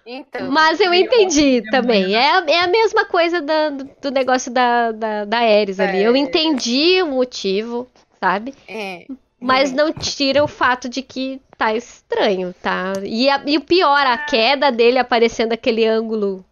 [0.05, 0.51] Então.
[0.51, 2.15] Mas eu entendi óbvio, também.
[2.15, 6.03] É, a- é a mesma coisa da- do, negócio da, da, da Ares ali.
[6.03, 6.17] Eu É.
[6.19, 7.87] entendi o motivo,
[8.19, 8.53] sabe?
[8.67, 9.05] É.
[9.39, 12.93] Mas não tira o fato de que tá estranho, tá?
[13.03, 16.43] E, a- e o pior, a queda dele aparecendo aquele ângulo,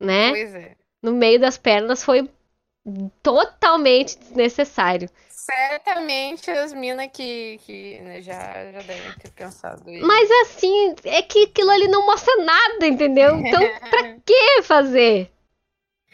[0.00, 0.30] né?
[0.30, 0.72] Pois é.
[1.02, 2.28] No meio das pernas foi
[3.22, 5.08] totalmente desnecessário.
[5.28, 10.06] Certamente as minas que, que né, já, já devem ter pensado isso.
[10.06, 13.36] Mas assim, é que aquilo ali não mostra nada, entendeu?
[13.38, 13.60] Então,
[13.90, 15.30] pra que fazer?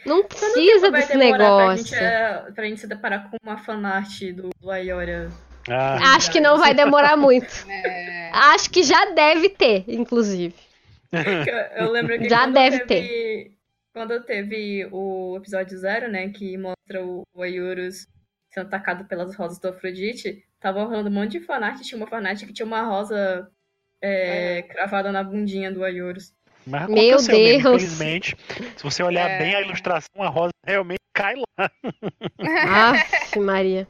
[0.05, 1.95] Não precisa desse demorar pra gente, negócio.
[1.95, 5.29] é, pra gente se deparar com uma fanart do, do Ayoria.
[5.69, 7.53] Ah, Acho que não vai demorar muito.
[7.69, 10.55] É, Acho que já deve ter, inclusive.
[11.11, 13.51] Eu, eu lembro que Já deve teve,
[13.93, 18.07] Quando teve o episódio zero, né, que mostra o, o Ayurus
[18.51, 22.39] sendo atacado pelas rosas do Afrodite, tava rolando um monte de fanart, tinha uma fanart
[22.45, 23.49] que tinha uma rosa
[24.01, 26.33] é, cravada na bundinha do Ayurus.
[26.65, 27.83] Mas Meu aconteceu mesmo, Deus.
[27.83, 28.35] infelizmente.
[28.77, 29.39] Se você olhar É.
[29.39, 31.71] bem a ilustração, a rosa realmente cai lá.
[32.93, 33.87] Aff, Maria.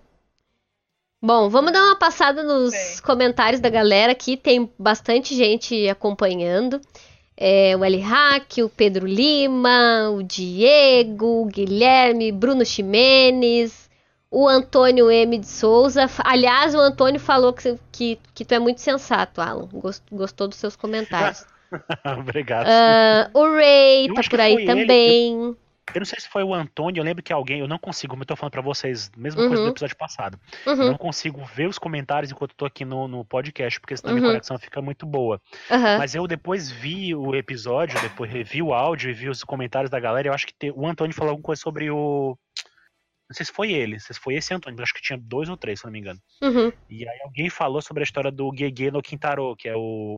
[1.22, 3.02] Bom, vamos dar uma passada nos Bem.
[3.04, 4.38] comentários da galera aqui.
[4.38, 6.80] Tem bastante gente acompanhando.
[7.42, 7.98] É, o L.
[8.00, 13.90] Hack, o Pedro Lima, o Diego, o Guilherme, Bruno Ximenes,
[14.30, 15.38] o Antônio M.
[15.38, 16.10] de Souza.
[16.24, 19.70] Aliás, o Antônio falou que, que, que tu é muito sensato, Alan.
[19.72, 21.46] Gost- Gostou dos seus comentários.
[22.20, 22.68] Obrigado.
[22.68, 25.56] Ah, o Ray Eu tá por aí ele, também.
[25.94, 28.22] Eu não sei se foi o Antônio, eu lembro que alguém, eu não consigo, como
[28.24, 29.70] eu tô falando pra vocês, mesma coisa Uhum.
[29.70, 30.40] do episódio passado.
[30.68, 33.98] Eu Uhum, não consigo ver os comentários enquanto eu tô aqui no, no podcast, porque
[33.98, 34.20] senão Uhum.
[34.20, 35.42] minha conexão fica muito boa.
[35.72, 35.98] aham.
[35.98, 40.00] Mas eu depois vi o episódio, depois revi o áudio e vi os comentários da
[40.00, 40.28] galera.
[40.28, 42.38] Eu acho que te- o Antônio falou alguma coisa sobre o.
[43.30, 45.80] Não sei se foi ele, se foi esse Antônio, acho que tinha dois ou três,
[45.80, 46.20] se não me engano.
[46.42, 50.16] Uhum, E aí alguém falou sobre a história do Gege no Kintaro, que é o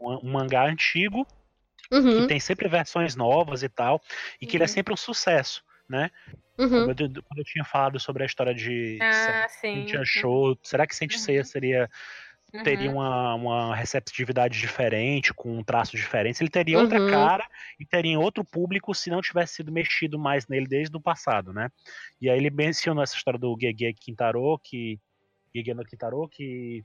[0.00, 1.26] um mangá antigo,
[1.90, 4.00] que uhum, tem sempre versões novas e tal,
[4.40, 4.72] e que ele é Uhum.
[4.72, 6.10] sempre um sucesso, né?
[6.58, 6.84] uhum.
[6.86, 9.46] Quando, eu, quando eu tinha falado sobre a história de Ah.
[9.48, 11.90] Saint Show, será que Saint Seiya seria
[12.52, 12.64] Uhum.
[12.64, 16.42] teria uma, uma receptividade diferente, com um traço diferente.
[16.42, 17.08] Ele teria outra Uhum.
[17.08, 17.46] cara
[17.78, 21.70] e teria outro público se não tivesse sido mexido mais nele desde o passado, né?
[22.20, 24.98] E aí ele mencionou essa história do Gege Kintaro, que
[25.54, 26.84] Gege no Kintaro, que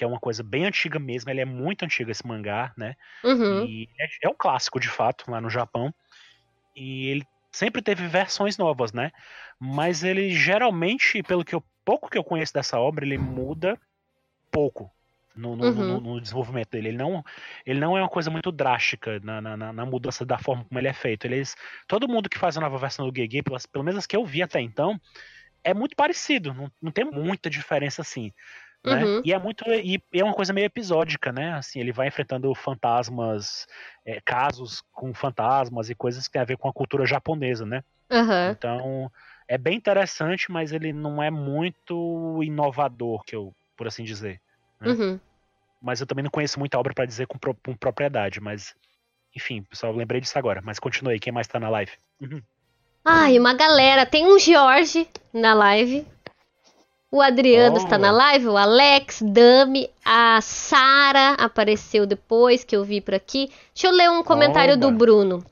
[0.00, 2.94] que é uma coisa bem antiga mesmo, ele é muito antigo esse mangá, né?
[3.22, 3.66] Uhum.
[3.66, 5.92] E é, é um clássico de fato lá no Japão.
[6.74, 9.10] E ele sempre teve versões novas, né?
[9.60, 13.78] Mas ele geralmente, pelo que eu pouco que eu conheço dessa obra, ele muda
[14.50, 14.90] pouco
[15.36, 15.84] no, no- Uhum.
[15.84, 16.88] no- no desenvolvimento dele.
[16.88, 17.22] Ele não,
[17.66, 20.88] ele não é uma coisa muito drástica na, na- na- mudança da forma como ele
[20.88, 21.26] é feito.
[21.26, 21.54] Eles,
[21.86, 24.42] todo mundo que faz a nova versão do pelas, pelo menos as que eu vi
[24.42, 24.98] até então,
[25.62, 26.54] é muito parecido.
[26.54, 28.32] Não, não tem muita diferença assim.
[28.82, 29.04] Né?
[29.04, 29.20] Uhum.
[29.24, 31.52] E é muito e é uma coisa meio episódica, né?
[31.52, 33.66] Assim, ele vai enfrentando fantasmas,
[34.06, 37.84] é, casos com fantasmas e coisas que tem a ver com a cultura japonesa, né?
[38.10, 38.50] Aham.
[38.50, 39.12] Então
[39.46, 44.40] é bem interessante, mas ele não é muito inovador, que eu, por assim dizer.
[44.80, 44.92] né?
[44.92, 45.20] Uhum.
[45.82, 48.74] Mas eu também não conheço muita obra pra dizer com, pro- com propriedade, mas
[49.36, 50.60] enfim, pessoal, lembrei disso agora.
[50.64, 51.92] Mas continue aí, quem mais tá na live?
[52.20, 52.42] Uhum.
[53.04, 54.04] Ai, uma galera.
[54.06, 56.06] Tem um Jorge na live.
[57.12, 57.78] O Adriano Oh.
[57.78, 63.50] está na live, o Alex, Dami, a Sara apareceu depois que eu vi por aqui.
[63.74, 64.90] Deixa eu ler um comentário do.
[64.92, 65.44] Bruno.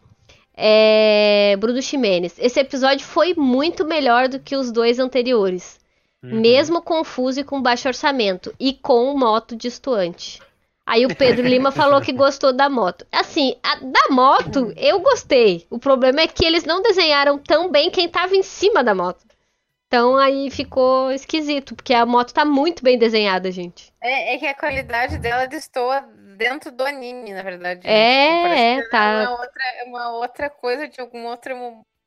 [0.56, 2.36] É, Bruno Ximenes.
[2.38, 5.78] Esse episódio foi muito melhor do que os dois anteriores.
[6.22, 6.40] Uhum.
[6.40, 8.52] Mesmo confuso e com baixo orçamento.
[8.58, 10.40] E com moto distoante.
[10.86, 13.04] Aí o Pedro Lima falou que gostou da moto.
[13.12, 15.64] Assim, a- da moto eu gostei.
[15.70, 19.27] O problema é que eles não desenharam tão bem quem tava em cima da moto.
[19.88, 23.90] Então aí ficou esquisito, porque a moto tá muito bem desenhada, gente.
[24.02, 26.02] É, é que a qualidade dela destoa
[26.36, 27.80] dentro do anime, na verdade.
[27.86, 27.90] né?
[27.90, 29.04] É, Tipo, é, tá.
[29.04, 31.54] é uma outra, é uma outra coisa de algum outro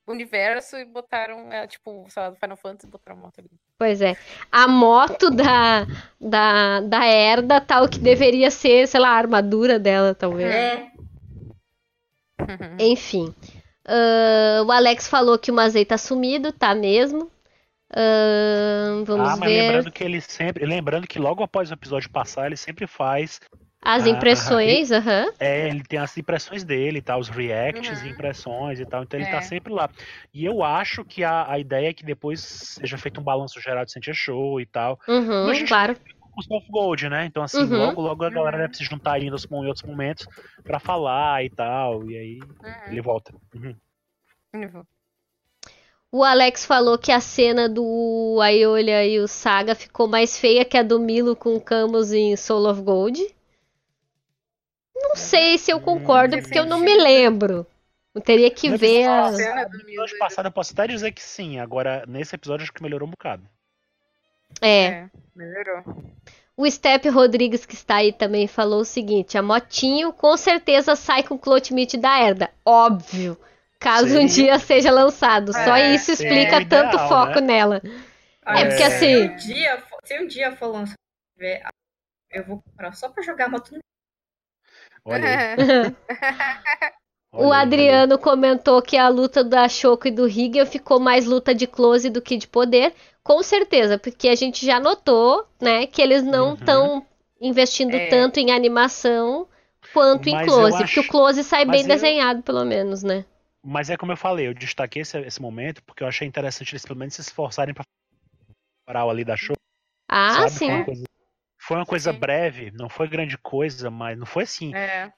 [0.07, 3.49] universo e botaram, é, tipo, sei lá, do Final Fantasy botaram a moto ali.
[3.79, 4.15] Pois é.
[4.51, 5.87] A moto da,
[6.19, 10.53] da, da Herda tá o que deveria ser, sei lá, a armadura dela, talvez.
[10.53, 10.91] É.
[12.79, 13.33] Enfim.
[13.85, 17.31] Ah, o Alex falou que o Mazei tá sumido, tá mesmo.
[17.93, 20.65] Ah, vamos ah, mas ver lembrando que ele sempre.
[20.65, 23.39] Lembrando que logo após o episódio passar, ele sempre faz.
[23.83, 25.25] as ah, impressões, aham.
[25.39, 27.17] É, ele tem as impressões dele, tá?
[27.17, 28.05] Os reacts Uhum.
[28.05, 29.03] e impressões e tal.
[29.03, 29.31] Então ele É.
[29.31, 29.89] tá sempre lá.
[30.33, 33.83] E eu acho que a, a ideia é que depois seja feito um balanço geral
[33.83, 34.99] de Sentia Show e tal.
[35.07, 35.95] Uhum, a gente- claro.
[36.33, 37.25] Com o Soft Gold, né?
[37.25, 37.77] Então, assim, Uhum.
[37.77, 38.63] logo, logo a galera Uhum.
[38.63, 40.25] deve se juntar nos, em outros momentos
[40.63, 42.09] pra falar e tal.
[42.09, 42.39] E aí
[42.89, 43.33] ele volta.
[43.53, 43.75] Uhum.
[44.53, 44.83] Uhum.
[46.11, 50.77] O Alex falou que a cena do Aiolia e o Saga ficou mais feia que
[50.77, 53.33] a do Milo com o Camus em Soul of Gold.
[54.95, 57.65] Não sei se eu concordo, Hum, porque eu não me lembro.
[58.13, 59.27] Eu teria que No ver a...
[59.29, 61.59] episódio cena passado- eu posso até dizer que sim.
[61.59, 63.43] Agora, nesse episódio, acho que melhorou um bocado.
[64.61, 64.83] É.
[64.85, 65.83] É, melhorou.
[66.57, 71.23] O Step Rodrigues, que está aí, também falou o seguinte: a Motinho com certeza sai
[71.23, 72.49] com o Cloth Meat da Herda.
[72.65, 73.37] Óbvio.
[73.81, 75.51] Caso um dia seja lançado.
[75.51, 77.41] Só É, isso seria explica o ideal, tanto foco né?
[77.41, 77.81] nela.
[78.45, 80.95] Olha, porque se assim- Um dia, for- se um dia for lançar,
[82.31, 83.79] eu vou comprar só pra jogar moto no
[85.03, 85.55] Olha aí.
[87.33, 91.65] O Adriano comentou que a luta da Shoko e do Higel ficou mais luta de
[91.65, 92.93] close do que de poder.
[93.23, 96.53] Com certeza, porque a gente já notou, né, que eles não Uhum.
[96.55, 97.05] estão
[97.39, 98.07] investindo É.
[98.09, 99.47] tanto em animação
[99.93, 100.71] quanto em Mas close.
[100.73, 103.23] eu Porque o acho- close sai mas bem eu- desenhado, pelo menos, né?
[103.63, 106.85] Mas é como eu falei, eu destaquei esse, esse momento porque eu achei interessante eles
[106.85, 107.83] pelo menos se esforçarem pra
[108.85, 109.55] parar ali da show.
[110.09, 110.49] Ah, sabe?
[110.49, 110.65] sim.
[110.67, 111.05] Foi uma coisa,
[111.59, 114.73] foi uma coisa breve, não foi grande coisa, mas não foi assim.
[114.73, 115.11] É.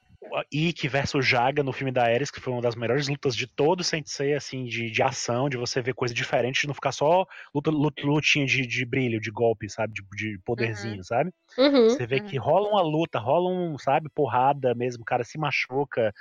[0.50, 3.80] Ikki versus Jaga no filme da Ares, que foi uma das melhores lutas de todo
[3.80, 7.26] o Sensei, assim, de, de ação, de você ver coisa diferente, de não ficar só
[7.54, 9.92] luta, luta- lutinha de, de brilho, de golpe, sabe?
[9.92, 11.30] De, de poderzinho, sabe?
[11.58, 11.88] Uhum.
[11.88, 12.26] Você vê Uhum.
[12.26, 16.12] que rola uma luta, rola um, sabe, porrada mesmo, o cara se machuca.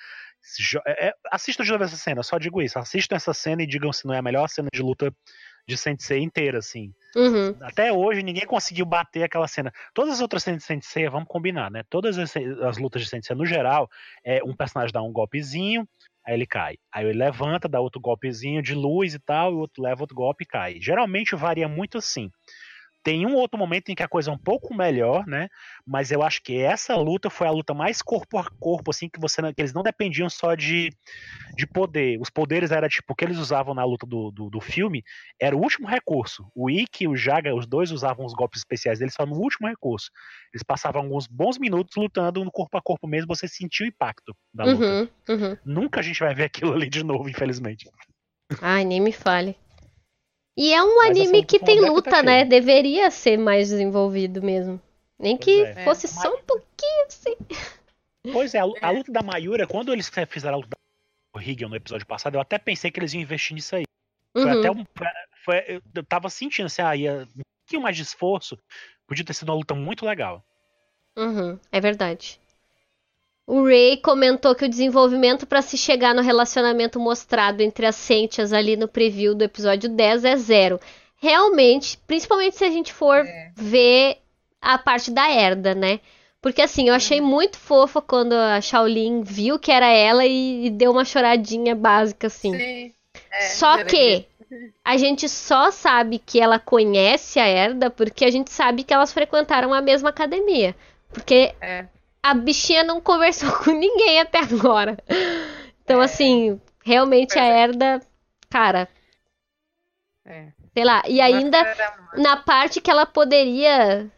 [0.86, 2.78] É- é- assistam de novo essa cena, só digo isso.
[2.80, 5.14] Assistam essa cena e digam se não é a melhor cena de luta
[5.68, 6.94] de Sensei inteira, assim.
[7.16, 7.56] Uhum.
[7.62, 9.72] Até hoje ninguém conseguiu bater aquela cena.
[9.94, 11.84] Todas as outras cenas de Sensei, vamos combinar, né?
[11.90, 13.90] Todas as, as lutas de Sensei no geral,
[14.26, 15.88] é um personagem dá um golpezinho,
[16.26, 16.78] Aí ele cai.
[16.92, 20.16] Aí ele levanta, dá outro golpezinho de luz e tal, e o outro leva outro
[20.16, 20.78] golpe e cai.
[20.80, 22.32] Geralmente varia muito assim.
[23.04, 25.50] Tem um outro momento em que a coisa é um pouco melhor, né?
[25.86, 29.20] Mas eu acho que essa luta foi a luta mais corpo a corpo, assim, que
[29.20, 30.90] você que eles não dependiam só de,
[31.58, 32.18] de poder.
[32.22, 35.04] Os poderes era tipo o que eles usavam na luta do, do, do filme
[35.40, 36.48] era o último recurso.
[36.56, 39.68] O Ikki e o Jaga, os dois usavam os golpes especiais deles só no último
[39.68, 40.10] recurso.
[40.54, 44.34] Eles passavam alguns bons minutos lutando no corpo a corpo mesmo, você sentiu o impacto
[44.54, 44.86] da luta.
[44.86, 45.58] Uhum, uhum.
[45.66, 47.90] Nunca a gente vai ver aquilo ali de novo, infelizmente.
[48.62, 49.58] Ai, nem me fale.
[50.58, 52.46] E é um Mas anime essa que tem uma luta, década né?
[52.46, 54.80] Deveria ser mais desenvolvido mesmo.
[55.18, 55.84] Nem Pois que é.
[55.84, 56.10] fosse É.
[56.10, 57.36] só um pouquinho assim.
[58.32, 60.70] Pois é, a, a luta da Mayura, quando eles fizeram a luta
[61.36, 63.84] do Higgin no episódio passado, eu até pensei que eles iam investir nisso aí.
[64.36, 64.60] Foi Uhum.
[64.60, 64.86] até um.
[65.44, 68.58] foi- eu tava sentindo assim, ah, ia um pouquinho mais de esforço.
[69.08, 70.44] Podia ter sido uma luta muito legal.
[71.18, 72.40] Uhum, é verdade.
[73.46, 78.54] O Ray comentou que o desenvolvimento para se chegar no relacionamento mostrado entre as Sentias
[78.54, 80.80] ali no preview do episódio 10 é zero.
[81.18, 83.52] Realmente, principalmente se a gente for É.
[83.56, 84.18] ver
[84.62, 86.00] a parte da Herda, né?
[86.42, 90.70] Porque assim, eu achei muito fofa quando a Shaolin viu que era ela e, e
[90.70, 92.58] deu uma choradinha básica assim.
[92.58, 92.94] Sim.
[93.32, 94.26] É, Só que
[94.84, 99.14] a gente só sabe que ela conhece a Herda porque a gente sabe que elas
[99.14, 100.76] frequentaram a mesma academia.
[101.12, 101.86] Porque É.
[102.24, 104.98] a bichinha não conversou com ninguém até agora.
[105.84, 107.60] Então, assim, realmente a Pois é.
[107.64, 108.02] Herda,
[108.50, 108.90] cara,
[110.26, 110.52] É.
[110.74, 111.04] sei lá.
[111.08, 111.58] E ainda
[112.18, 114.10] na parte que ela poderia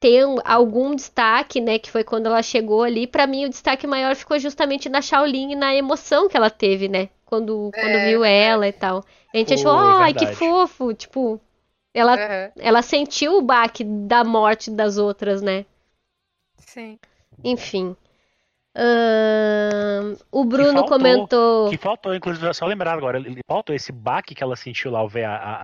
[0.00, 3.86] ter um- algum destaque, né, que foi quando ela chegou ali, pra mim o destaque
[3.86, 8.04] maior ficou justamente na Shaolin e na emoção que ela teve, né, quando, quando É,
[8.06, 9.04] viu ela e tal.
[9.34, 11.40] A gente achou, ai, que fofo, tipo,
[11.92, 12.52] ela, Aham.
[12.56, 15.66] ela sentiu o baque da morte das outras, né?
[16.58, 16.98] Sim.
[17.44, 17.96] Enfim.
[18.74, 21.70] Ahn, o Bruno faltou, comentou.
[21.70, 25.08] Que faltou, inclusive, só lembrar agora, ele- faltou esse baque que ela sentiu lá ao
[25.08, 25.62] ver a, a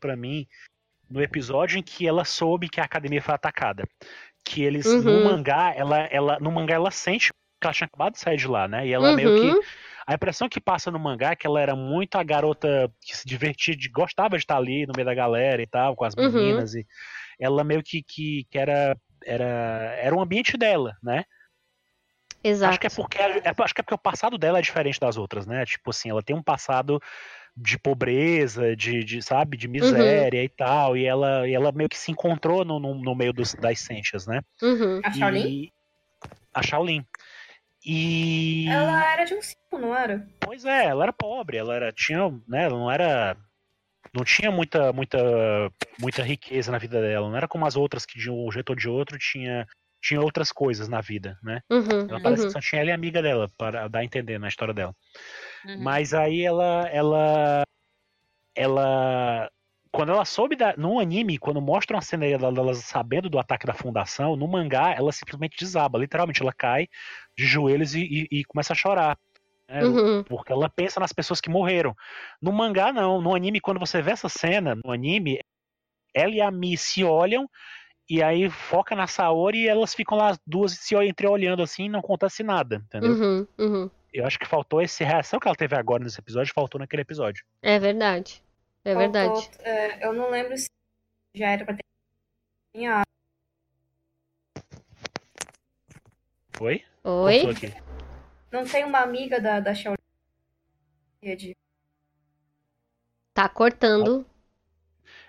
[0.00, 0.46] para mim
[1.08, 3.84] no episódio em que ela soube que a academia foi atacada.
[4.44, 5.02] Que eles Uhum.
[5.02, 7.28] no mangá, ela ela no mangá ela sente
[7.60, 8.86] que ela tinha acabado de sair de lá, né?
[8.86, 9.60] E ela meio que Uhum,
[10.04, 13.24] a impressão que passa no mangá é que ela era muito a garota que se
[13.26, 16.32] divertia, de, gostava de estar ali no meio da galera e tal, com as Uhum.
[16.32, 16.74] meninas.
[16.74, 16.84] E
[17.38, 18.96] ela meio que, que, que era,
[19.26, 21.24] era, era o ambiente dela, né?
[22.44, 22.70] exato.
[22.70, 25.16] Acho que é porque é, acho que é porque o passado dela é diferente das
[25.16, 25.64] outras, né?
[25.64, 27.00] Tipo assim, ela tem um passado
[27.56, 31.98] de pobreza, de, de sabe, de miséria e tal, e ela, e ela meio que
[31.98, 34.40] se encontrou no, no, no meio dos, das Sentias, né?
[34.62, 35.00] Uhum.
[35.04, 35.46] A Shaolin?
[35.46, 35.72] E,
[36.54, 37.06] a Shaolin.
[37.84, 40.26] E Ela era de um ciclo, não era?
[40.40, 43.36] Pois é, ela era pobre, ela era, tinha, né, ela não era,
[44.14, 45.18] não tinha muita, muita,
[45.98, 48.76] muita riqueza na vida dela, não era como as outras que de um jeito ou
[48.76, 49.66] de outro tinha,
[50.02, 51.60] tinha outras coisas na vida, né?
[51.70, 52.06] Uhum.
[52.08, 52.48] Ela parece uhum.
[52.48, 54.94] que só tinha ela e a amiga dela, para dar a entender na história dela.
[55.64, 55.82] Uhum.
[55.82, 57.62] Mas aí ela, ela,
[58.54, 59.50] ela,
[59.90, 63.66] quando ela soube da, no anime, quando mostram a cena dela dela sabendo do ataque
[63.66, 66.86] da fundação, no mangá ela simplesmente desaba, literalmente ela cai
[67.36, 68.00] de joelhos e,
[68.30, 69.16] e- e começa a chorar.
[69.72, 69.84] Né?
[69.84, 70.22] Uhum.
[70.24, 71.96] Porque ela pensa nas pessoas que morreram.
[72.40, 73.20] No mangá, não.
[73.20, 75.40] No anime, quando você vê essa cena, no anime,
[76.14, 77.48] ela e a Mi se olham
[78.08, 81.88] e aí foca na Saori e elas ficam lá as duas se entreolhando assim e
[81.88, 83.12] não acontece nada, entendeu?
[83.12, 83.46] Uhum.
[83.58, 83.90] Uhum.
[84.12, 87.42] Eu acho que faltou essa reação que ela teve agora nesse episódio, faltou naquele episódio.
[87.62, 88.42] É verdade.
[88.84, 89.32] É verdade.
[89.32, 90.68] Faltou- é, eu não lembro se
[91.34, 91.82] já era pra ter.
[96.52, 96.84] Foi?
[97.04, 97.42] Oi?
[98.52, 99.96] Não tem uma amiga da, da Shaolin?
[103.34, 104.26] Tá cortando.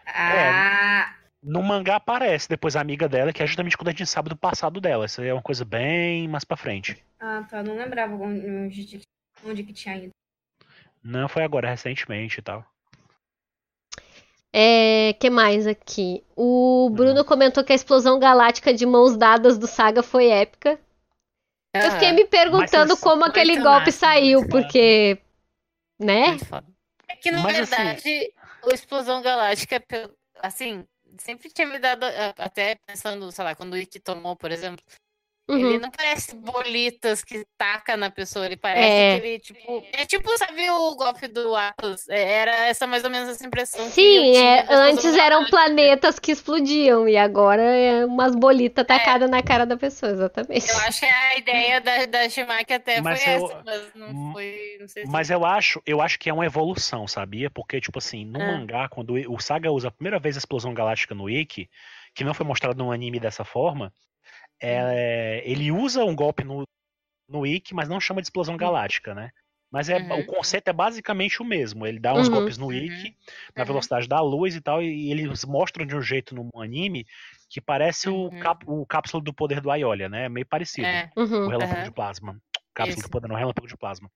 [0.05, 4.29] Ah, No mangá aparece depois a amiga dela, que é justamente quando a gente sabe
[4.29, 5.05] do passado dela.
[5.05, 7.03] Isso aí é uma coisa bem mais pra frente.
[7.19, 7.63] ah, tá.
[7.63, 9.01] Não lembrava onde,
[9.45, 10.11] onde que tinha ido.
[11.03, 12.65] Não foi agora, recentemente e tal.
[14.51, 16.23] É, que mais aqui?
[16.35, 17.25] O Bruno Hum.
[17.25, 20.79] comentou que a explosão galáctica de mãos dadas do Saga foi épica.
[21.73, 24.49] Eu fiquei me perguntando como aquele golpe saiu, foda.
[24.51, 25.19] porque.
[25.99, 26.37] Né?
[27.07, 29.81] É que, na Mas, assim- verdade, o Explosão Galáctica,
[30.41, 30.85] assim,
[31.17, 32.05] sempre tinha me dado,
[32.37, 34.83] até pensando, sei lá, quando o Ikki tomou, por exemplo,
[35.47, 35.79] ele Uhum.
[35.79, 39.15] não parece bolitas que taca na pessoa, ele parece É.
[39.15, 39.83] aquele, tipo...
[39.93, 42.07] É tipo, sabe o golpe do Atlas?
[42.07, 46.31] É, Era essa mais ou menos essa impressão que Sim, é, antes eram planetas que
[46.31, 50.69] explodiam e agora é umas bolitas tacadas na cara da pessoa, exatamente.
[50.69, 54.31] Eu acho que a ideia da, da Shimaki até Mas foi eu- essa, mas não
[54.31, 55.11] foi, não sei se...
[55.11, 57.49] Mas eu acho, eu acho que é uma evolução, sabia?
[57.49, 58.47] Porque, tipo assim, no Ah.
[58.47, 61.69] mangá, quando o Saga usa a primeira vez a explosão galáctica no Ikki,
[62.15, 63.91] que não foi mostrado no anime dessa forma,
[64.61, 66.63] é, ele usa um golpe no,
[67.29, 69.29] no Ikki, mas não chama de explosão galáctica, né?
[69.71, 70.19] Mas é, Uhum.
[70.19, 71.87] o conceito é basicamente o mesmo.
[71.87, 72.35] Ele dá uns Uhum.
[72.35, 73.15] golpes no Ikki,
[73.55, 73.67] na Uhum.
[73.67, 77.07] velocidade da luz e tal, e, eles mostram de um jeito no anime
[77.49, 78.39] que parece o, Uhum.
[78.39, 80.29] cap, o cápsula do poder do Aiolha, né?
[80.29, 80.87] Meio parecido.
[80.87, 81.09] É.
[81.15, 81.47] O Uhum.
[81.47, 82.39] relâmpago de plasma.
[82.75, 83.07] Cápsula Isso.
[83.07, 84.11] do poder, não, relâmpago de plasma.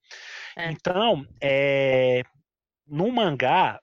[0.56, 0.70] É.
[0.72, 2.22] Então, é,
[2.88, 3.80] no mangá,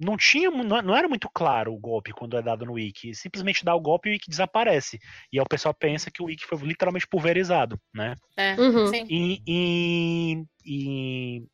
[0.00, 3.14] não tinha, não não era muito claro o golpe quando é dado no Wiki.
[3.14, 4.98] Simplesmente dá o golpe e o Wiki desaparece.
[5.32, 8.14] E aí o pessoal pensa que o Wiki foi literalmente pulverizado, né?
[8.36, 8.54] É.
[8.54, 8.86] Uhum.
[8.86, 9.06] Sim.
[9.10, 11.46] E, e- e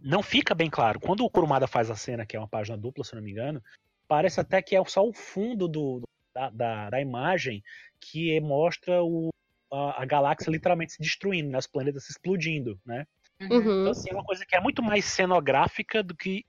[0.00, 0.98] não fica bem claro.
[0.98, 3.30] Quando o Kurumada faz a cena, que é uma página dupla, se eu não me
[3.30, 3.62] engano,
[4.08, 6.02] parece até que é só o fundo do,
[6.34, 7.62] da, da, da imagem
[8.00, 9.28] que mostra o,
[9.70, 11.58] a, a galáxia literalmente se destruindo, né?
[11.58, 13.06] os planetas se explodindo, né?
[13.40, 13.80] Uhum.
[13.80, 16.44] Então, assim, é uma coisa que é muito mais cenográfica do que,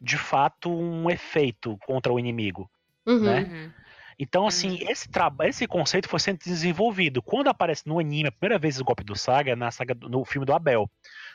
[0.00, 2.70] de fato, um efeito contra o inimigo.
[3.06, 3.20] Uhum.
[3.20, 3.40] né?
[3.40, 3.70] Uhum.
[4.18, 7.22] Então, assim, esse, traba- esse conceito foi sendo desenvolvido.
[7.22, 10.08] Quando aparece no anime, a primeira vez o golpe do Saga é na saga, do-
[10.08, 10.90] no filme do Abel.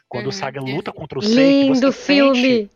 [0.07, 2.41] Quando Uhum, o Saga luta contra o Sei, Lindo você filme.
[2.67, 2.71] sente,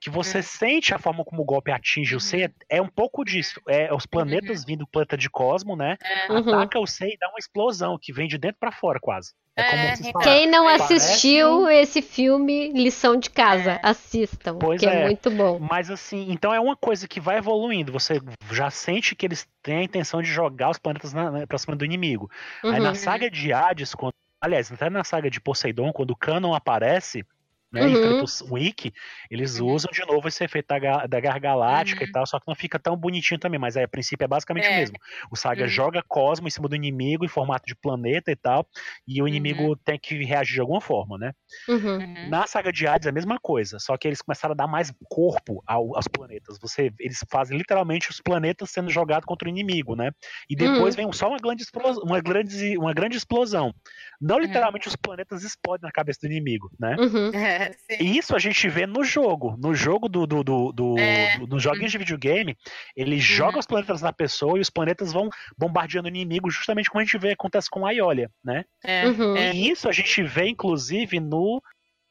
[0.00, 0.42] que você Uhum.
[0.44, 3.60] sente a forma como o golpe atinge o Sei, é, é um pouco disso.
[3.68, 5.98] É os planetas vindo do planeta de Cosmo, né?
[6.02, 6.32] É.
[6.32, 6.38] Uhum.
[6.38, 9.34] Ataca o Sei e dá uma explosão que vem de dentro pra fora, quase.
[9.58, 10.22] É, como É.
[10.24, 13.80] Quem não Parece assistiu esse filme, lição de casa, É.
[13.82, 15.02] assistam, Pois que é.
[15.02, 15.04] é.
[15.06, 15.58] muito bom.
[15.58, 17.92] Mas assim, então é uma coisa que vai evoluindo.
[17.92, 18.20] Você
[18.52, 21.74] já sente que eles têm a intenção de jogar os planetas na, na, pra cima
[21.76, 22.30] do inimigo.
[22.64, 22.78] Aí Uhum.
[22.82, 27.24] na saga de Hades, quando, aliás, até na saga de Poseidon, quando o Canon aparece,
[27.72, 28.26] né, Uhum.
[28.50, 28.92] o Wiki,
[29.30, 29.60] eles Uhum.
[29.60, 32.08] usam de novo esse efeito da, da Guerra Galáctica Uhum.
[32.08, 34.70] e tal, só que não fica tão bonitinho também, mas aí a princípio é basicamente
[34.70, 34.74] o É.
[34.74, 34.96] mesmo.
[35.30, 35.68] O Saga Uhum.
[35.68, 38.66] joga Cosmo em cima do inimigo em formato de planeta e tal,
[39.06, 41.32] e o inimigo tem que reagir de alguma forma, né?
[41.68, 41.98] Uhum.
[41.98, 42.16] Uhum.
[42.20, 44.92] Na saga de Hades é a mesma coisa, só que eles começaram a dar mais
[45.08, 46.58] corpo ao- aos planetas.
[46.60, 50.10] Você, eles fazem literalmente os planetas sendo jogados contra o inimigo, né?
[50.50, 53.72] E depois vem só uma grande, explosão, uma, grande, uma grande explosão.
[54.20, 56.98] Não literalmente os planetas explodem na cabeça do inimigo, né?
[56.98, 57.38] Uhum.
[57.58, 58.02] É.
[58.02, 59.56] E isso a gente vê no jogo.
[59.58, 60.26] No jogo do.
[60.26, 61.38] do, do, do, É.
[61.38, 62.56] do- nos joguinhos de videogame,
[62.96, 67.00] ele joga os planetas na pessoa e os planetas vão bombardeando o inimigo, justamente como
[67.00, 68.64] a gente vê acontece com a Iolia, né?
[68.84, 69.36] É, Uhum.
[69.36, 69.52] é.
[69.54, 71.62] E isso a gente vê, inclusive, no,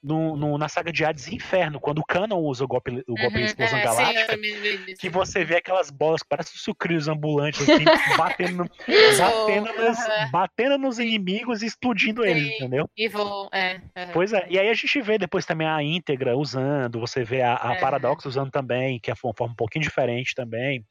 [0.07, 3.37] no, no- na saga de Hades Inferno, quando o Canon usa o golpe, o golpe
[3.39, 3.43] Uhum.
[3.45, 4.35] explosão É, sim, galáctica.
[4.35, 4.95] isso.
[5.01, 7.83] que você vê aquelas bolas que parecem sucrilhos ambulantes, assim,
[8.35, 10.31] batendo, no- Isso, batendo, nos, aham.
[10.31, 12.55] batendo nos inimigos e explodindo eles, Sim.
[12.55, 12.89] entendeu?
[12.97, 13.05] E.
[13.51, 14.11] É, aham.
[14.13, 17.55] Pois é, e aí a gente vê depois também a íntegra usando, você vê a,
[17.61, 17.79] a É.
[17.79, 20.83] Paradox usando também, que é uma forma um pouquinho diferente também.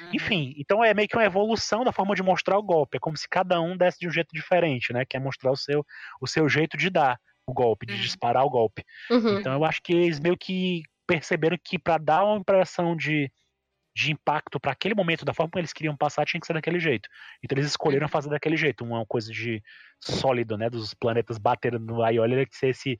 [0.00, 0.08] Uhum.
[0.14, 2.96] Enfim, então é meio que uma evolução da forma de mostrar o golpe.
[2.96, 5.04] É como se cada um desse de um jeito diferente, né?
[5.08, 5.84] Quer mostrar o seu,
[6.20, 8.00] o seu jeito de dar o golpe, de Uhum.
[8.00, 8.84] disparar o golpe.
[9.10, 9.38] Uhum.
[9.38, 13.30] Então eu acho que eles meio que perceberam que para dar uma impressão de,
[13.94, 16.80] de impacto para aquele momento, da forma como eles queriam passar, tinha que ser daquele
[16.80, 17.08] jeito.
[17.42, 19.62] Então eles escolheram fazer daquele jeito, uma coisa de
[20.00, 20.70] sólido, né?
[20.70, 22.96] Dos planetas batendo no Aiolia, que ser esse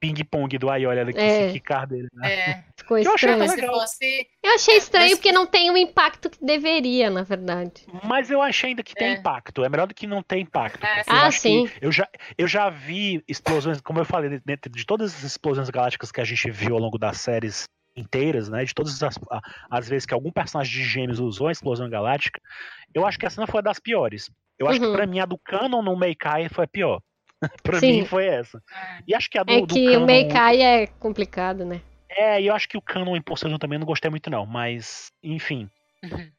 [0.00, 1.52] ping-pong do Aiolia, que É.
[1.52, 2.32] quicar dele, né?
[2.32, 3.50] É, Ficou Eu achei estranho.
[3.50, 3.74] legal.
[3.80, 4.26] fosse.
[4.42, 7.86] Eu achei estranho Mas- porque não tem o impacto que deveria, na verdade.
[8.02, 9.12] Mas eu achei ainda que tem É.
[9.12, 9.62] impacto.
[9.62, 10.82] É melhor do que não ter impacto.
[10.82, 11.70] Ah, eu Ah, acho que sim.
[11.80, 16.10] eu já, eu já vi explosões, como eu falei, dentro de todas as explosões galácticas
[16.10, 17.64] que a gente viu ao longo das séries
[17.96, 18.64] inteiras, né?
[18.64, 19.18] De todas as,
[19.70, 22.40] as vezes que algum personagem de Gêmeos usou a explosão galáctica,
[22.94, 24.30] eu acho que essa não foi a das piores.
[24.58, 24.90] Eu acho Uhum.
[24.90, 27.00] que pra mim a do Canon no Meikai foi a pior.
[27.62, 27.92] pra Sim.
[28.00, 28.62] mim foi essa.
[29.06, 30.02] E acho que a do, É do que Canon.
[30.02, 31.80] o Meikai é complicado, né?
[32.08, 34.44] É, e eu acho que o Canon em Poseidon também não gostei muito, não.
[34.44, 35.70] Mas, enfim.
[36.02, 36.30] Uhum.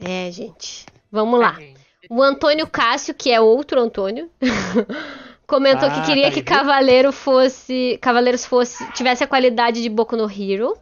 [0.00, 0.86] É, gente.
[1.10, 1.54] Vamos lá.
[1.54, 1.80] Gente.
[2.10, 4.30] O Antônio Cássio, que é outro Antônio,
[5.46, 6.42] comentou Ah, que queria tá que?
[6.42, 7.98] Cavaleiro fosse.
[8.00, 8.90] Cavaleiros fosse.
[8.92, 10.76] tivesse a qualidade de Boku no Hero.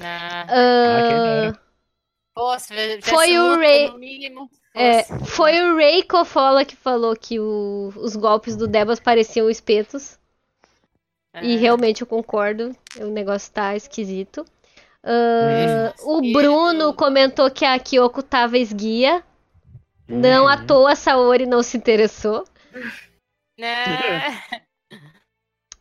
[0.00, 1.60] Ah, Ah, quem Ah, dera.
[2.34, 7.16] pô, se tivesse Foi o Ray- no mínimo, é, foi o Ray Kofola que falou
[7.16, 10.18] que o- os golpes do Debas pareciam espetos.
[11.42, 12.74] E Ah, realmente eu concordo.
[12.98, 14.44] O negócio tá esquisito.
[15.04, 16.32] Ah, o.
[16.32, 19.22] Bruno comentou que a Kyoko tava esguia.
[20.08, 22.44] Não à toa a Saori não se interessou.
[23.58, 23.66] Né?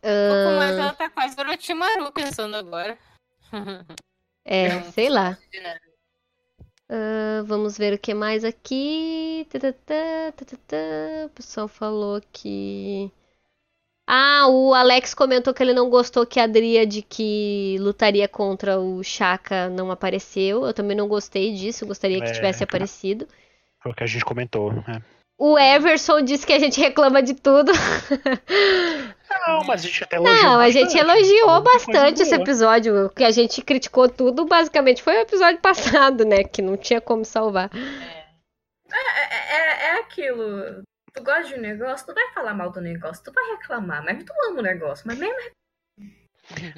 [0.02, 2.98] Pouco mais ela tá quase Orochimaru pensando agora.
[4.46, 5.38] é, sei lá.
[6.90, 9.48] Ah, vamos ver o que mais aqui.
[11.26, 13.12] O pessoal falou que.
[14.08, 19.04] Ah, o Alex comentou que ele não gostou que a Dríade que lutaria contra o
[19.04, 20.64] Shaka não apareceu.
[20.66, 22.34] Eu também não gostei disso, gostaria que É.
[22.34, 23.28] tivesse aparecido.
[23.82, 24.72] Foi o que a gente comentou.
[24.74, 25.02] né?
[25.38, 27.72] O Everson disse que a gente reclama de tudo.
[29.48, 30.44] Não, mas a gente até elogiou.
[30.44, 31.04] Não, a gente bastante.
[31.04, 33.08] elogiou bastante esse episódio.
[33.08, 36.44] O que a gente criticou tudo, basicamente, foi o episódio passado, né?
[36.44, 37.70] Que não tinha como salvar.
[37.74, 40.84] É, é, é aquilo.
[41.14, 44.24] tu gosta de um negócio, tu vai falar mal do negócio, tu vai reclamar, mas
[44.24, 45.52] tu ama o negócio, mas mesmo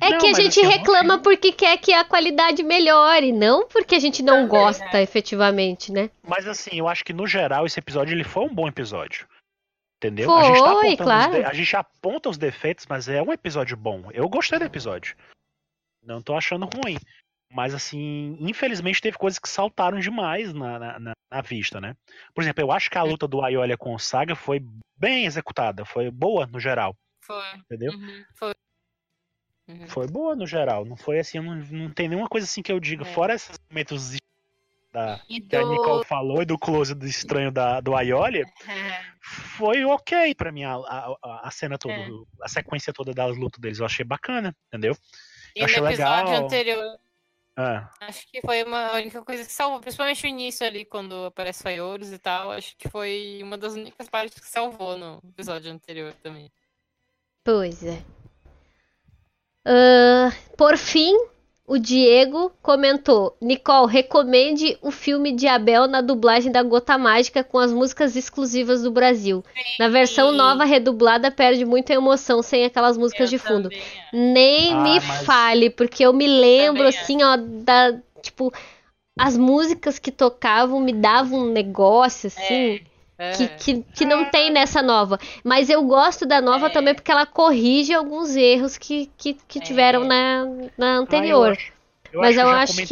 [0.02, 3.68] É Não, que a gente assim, não reclama porque quer que a qualidade melhore, não
[3.68, 6.10] porque a gente não Também, gosta efetivamente, né?
[6.24, 9.28] Mas assim, eu acho que no geral esse episódio ele foi um bom episódio.
[9.98, 10.32] Entendeu?
[10.34, 11.32] a, gente tá Foi, claro.
[11.34, 14.10] de- a gente aponta os defeitos, mas é um episódio bom.
[14.14, 15.16] Eu gostei do episódio.
[16.04, 16.98] Não tô achando ruim.
[17.52, 21.96] Mas assim, infelizmente teve coisas que saltaram demais na, na, na- na vista, né?
[22.34, 24.62] Por exemplo, eu acho que a luta do Aiolia com o Saga foi
[24.98, 27.44] bem executada, foi boa no geral, Foi.
[27.58, 27.92] entendeu?
[27.92, 28.54] Uhum, foi.
[29.68, 29.88] Uhum.
[29.88, 32.80] Foi boa no geral, não foi assim, não, não tem nenhuma coisa assim que eu
[32.80, 33.14] diga, É.
[33.14, 34.18] fora esses momentos
[34.94, 38.46] da, E que a do- Nicole falou e do close do estranho da, do Aiolia,
[38.68, 39.02] É.
[39.58, 42.08] foi ok pra mim a, a, a- cena toda, É.
[42.42, 43.80] a sequência toda das lutas deles.
[43.80, 44.96] Eu achei bacana, entendeu?
[45.56, 46.46] E Achei no episódio legal.
[46.46, 47.00] anterior,
[47.60, 51.64] Ah, acho que foi uma única coisa que salvou, principalmente o início ali, quando aparece
[51.64, 56.14] Faiouros e tal, acho que foi uma das únicas partes que salvou no episódio anterior
[56.24, 56.52] também.
[57.44, 58.02] Pois é.
[59.70, 61.14] Ah, por fim,
[61.68, 67.60] o Diego comentou: Nicole, recomende o filme de Abel na dublagem da Gota Mágica com
[67.60, 69.44] as músicas exclusivas do Brasil.
[69.78, 70.38] Na versão Sim.
[70.38, 73.70] nova redublada perde muita emoção sem aquelas músicas Eu de fundo.
[73.70, 73.84] também.
[74.14, 78.00] Nem Ah, me mas- fale, porque eu me lembro Também assim, ó, da.
[78.22, 78.52] Tipo,
[79.20, 82.82] as músicas que tocavam me davam um negócio, assim, É.
[83.36, 85.18] que, que, que não tem nessa nova.
[85.44, 86.70] Mas eu gosto da nova É.
[86.70, 89.62] também porque ela corrige alguns erros que, que, que É.
[89.62, 90.46] tiveram na,
[90.78, 91.52] na ah, eu anterior.
[91.52, 91.74] acho-
[92.14, 92.88] eu Mas acho eu acho comentei-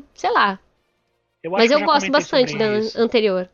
[0.00, 0.04] que.
[0.14, 0.58] Sei lá.
[1.42, 2.98] eu Mas eu gosto bastante da isso.
[3.00, 3.48] anterior.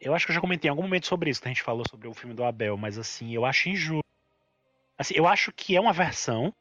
[0.00, 1.84] Eu acho que eu já comentei em algum momento sobre isso, que a gente falou
[1.88, 4.04] sobre o filme do Abel, mas assim, eu acho injusto.
[4.98, 6.52] Assim, eu acho que é uma versão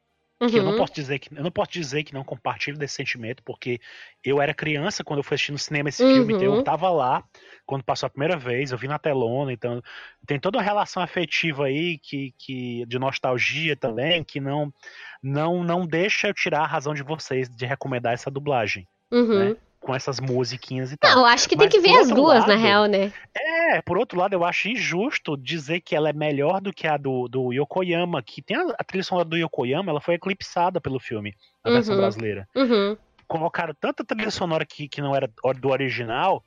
[0.47, 0.77] que eu não Uhum.
[0.77, 3.79] posso dizer que eu não posso dizer que não compartilho desse sentimento, porque
[4.23, 6.55] eu era criança quando eu fui assistir no cinema esse filme, então Uhum.
[6.59, 7.23] eu tava lá
[7.65, 9.81] quando passou a primeira vez, eu vi na telona, então
[10.25, 14.73] tem toda uma relação afetiva aí que, que de nostalgia também, que não
[15.21, 19.49] não não deixa eu tirar a razão de vocês de recomendar essa dublagem Uhum.
[19.49, 19.55] né?
[19.79, 21.15] Com essas musiquinhas e tal.
[21.15, 23.11] Não, acho que tem Mas, que ver as duas, na lado, real, né?
[23.33, 26.97] É, por outro lado, eu acho injusto dizer que ela é melhor do que a
[26.97, 30.99] do, do Yokoyama, que tem a, a trilha sonora do Yokoyama, ela foi eclipsada pelo
[30.99, 32.01] filme, a versão Uhum.
[32.01, 32.47] brasileira.
[32.55, 32.97] Uhum.
[33.27, 36.43] Colocaram tanta trilha sonora que, que não era do original,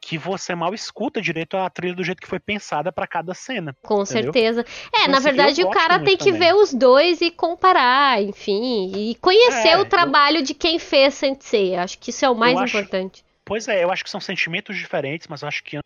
[0.00, 3.74] que você mal escuta direito a trilha do jeito que foi pensada pra cada cena.
[3.82, 4.32] Com Entendeu?
[4.32, 4.60] certeza.
[4.92, 6.38] É, Então, na assim, verdade, eu o cara tem que também.
[6.40, 11.14] ver os dois e comparar, enfim, e conhecer É, o eu- trabalho de quem fez
[11.14, 11.74] Sensei.
[11.74, 13.24] Acho que isso é o mais Eu acho- importante.
[13.44, 15.78] Pois é, eu acho que são sentimentos diferentes, mas eu acho que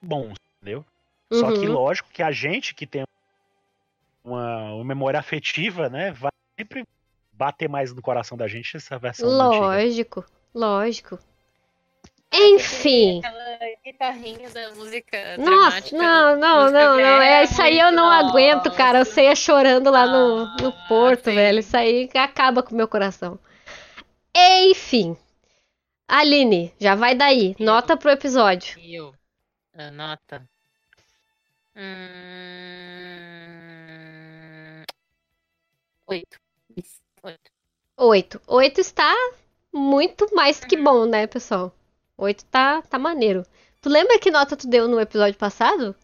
[0.00, 0.84] bons, entendeu?
[1.32, 1.72] Só que Uhum.
[1.72, 3.04] lógico que a gente que tem
[4.24, 6.84] uma, uma memória afetiva, né, vai sempre
[7.32, 9.64] bater mais no coração da gente essa versão antiga.
[9.66, 11.18] Lógico, lógico.
[12.32, 13.20] Enfim.
[13.20, 13.45] Aquela
[13.86, 17.22] guitarrinha da música Nossa, não, não, não, não.
[17.22, 18.98] É, isso aí eu não aguento, cara.
[19.00, 21.34] Eu saía chorando lá no, no Ah, porto, sim.
[21.36, 21.60] velho.
[21.60, 23.38] Isso aí acaba com o meu coração.
[24.34, 25.16] Enfim.
[26.08, 27.54] Aline, já vai daí.
[27.60, 28.76] Nota pro episódio.
[28.80, 29.14] Eu?
[29.74, 30.48] A nota.
[33.96, 34.82] Hum...
[36.08, 36.38] Oito.
[37.22, 37.50] Oito.
[37.96, 38.40] Oito.
[38.46, 39.14] Oito está
[39.72, 40.68] muito mais Uhum.
[40.68, 41.72] que bom, né, pessoal?
[42.18, 43.44] Oito tá, tá maneiro.
[43.86, 45.94] Tu lembra que nota tu deu no episódio passado?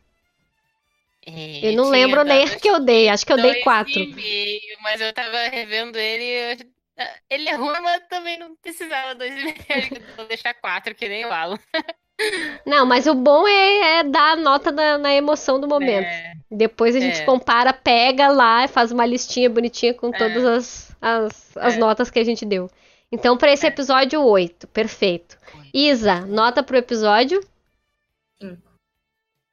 [1.27, 3.09] É, Eu não lembro nem a que eu dei.
[3.09, 3.99] Acho que eu dei quatro.
[3.99, 6.67] e meio, mas eu tava revendo ele e eu...
[7.01, 9.57] ah, Ele é ruim, mas também não precisava dois e meio.
[10.17, 11.59] Vou deixar quatro, que nem o Alan.
[12.65, 16.07] Não, mas o bom é, é dar a nota na, na emoção do momento.
[16.07, 17.25] É, Depois a gente É.
[17.25, 20.19] compara, pega lá, faz uma listinha bonitinha com É.
[20.19, 21.79] todas as, as, as É.
[21.79, 22.71] notas que a gente deu.
[23.11, 23.69] Então, pra esse É.
[23.71, 24.69] episódio, 8.
[24.69, 25.37] Perfeito.
[25.75, 27.41] Isa, nota pro episódio?
[28.43, 28.63] Cinco.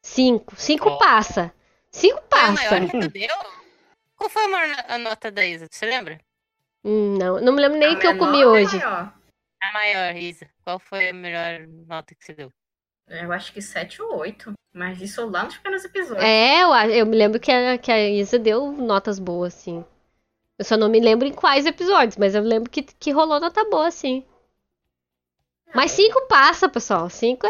[0.04, 0.56] 5.
[0.56, 0.98] 5 Ó.
[0.98, 1.54] passa.
[1.92, 2.70] 5 Qual é a passa.
[2.80, 3.36] maior que tu deu?
[4.16, 5.68] Qual foi a maior no- a nota da Isa?
[5.70, 6.20] Você lembra?
[6.84, 8.78] Hum, Não, não me lembro nem A o que eu comi é hoje.
[8.78, 9.14] maior.
[9.62, 10.48] A maior, Isa.
[10.64, 12.52] Qual foi a melhor nota que você deu?
[13.08, 14.54] Eu acho que 7 ou 8.
[14.74, 16.24] Mas isso lá nos pequenos episódios.
[16.24, 19.84] É, eu, a- eu me lembro que a, que a Isa deu notas boas, sim.
[20.60, 23.66] Eu só não me lembro em quais episódios, mas eu lembro que, que rolou nota
[23.66, 24.24] boa, sim.
[25.74, 27.10] Mas 5 passa, pessoal.
[27.10, 27.50] 5 é.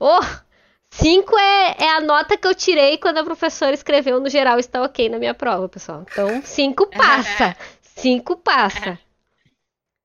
[0.00, 0.46] Oh, oh.
[0.90, 4.82] 5 é, é a nota que eu tirei quando a professora escreveu no geral está
[4.82, 6.04] ok na minha prova, pessoal.
[6.10, 7.56] Então, 5 passa.
[7.82, 8.98] 5 passa.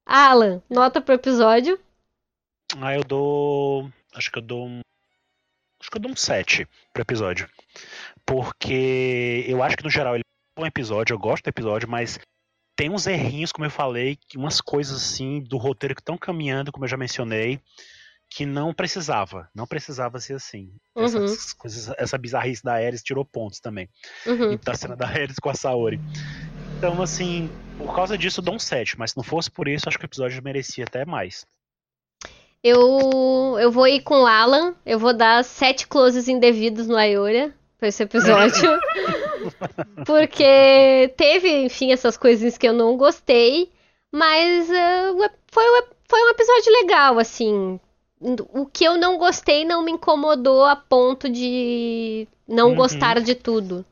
[0.05, 1.79] Alan, nota pro episódio?
[2.79, 3.89] Ah, eu dou.
[4.13, 4.81] Acho que eu dou um.
[5.79, 7.49] Acho que eu dou um 7 pro episódio.
[8.25, 11.89] Porque eu acho que no geral ele é um bom episódio, eu gosto do episódio,
[11.89, 12.19] mas
[12.75, 16.85] tem uns errinhos, como eu falei, umas coisas assim do roteiro que estão caminhando, como
[16.85, 17.59] eu já mencionei,
[18.29, 19.49] que não precisava.
[19.53, 20.71] Não precisava ser assim.
[20.95, 21.25] Uhum.
[21.25, 23.89] Essas coisas, essa bizarrice da Ares tirou pontos também.
[24.25, 24.53] Uhum.
[24.53, 25.99] E da cena da Ares com a Saori.
[26.77, 29.87] Então, assim, por causa disso eu dou um 7, mas se não fosse por isso,
[29.87, 31.45] acho que o episódio merecia até mais.
[32.63, 34.75] Eu, eu vou ir com o Alan.
[34.85, 38.69] Eu vou dar sete closes indevidos no Ayora pra esse episódio.
[40.05, 43.71] porque teve, enfim, essas coisinhas que eu não gostei.
[44.11, 45.63] Mas uh, foi,
[46.07, 47.79] foi um episódio legal, assim.
[48.53, 52.75] O que eu não gostei não me incomodou a ponto de não Uhum.
[52.75, 53.83] gostar de tudo.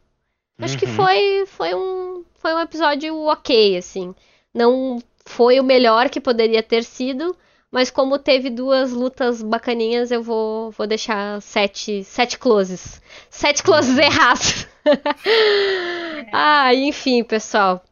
[0.61, 0.93] Acho que Uhum.
[0.93, 4.13] foi, foi, um, foi um episódio ok, assim.
[4.53, 7.35] Não foi o melhor que poderia ter sido,
[7.71, 13.01] mas como teve duas lutas bacaninhas, eu vou, vou deixar sete, sete closes.
[13.29, 14.67] Sete closes errados.
[16.33, 17.83] ah, enfim, pessoal.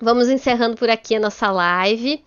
[0.00, 2.22] Vamos encerrando por aqui a nossa live.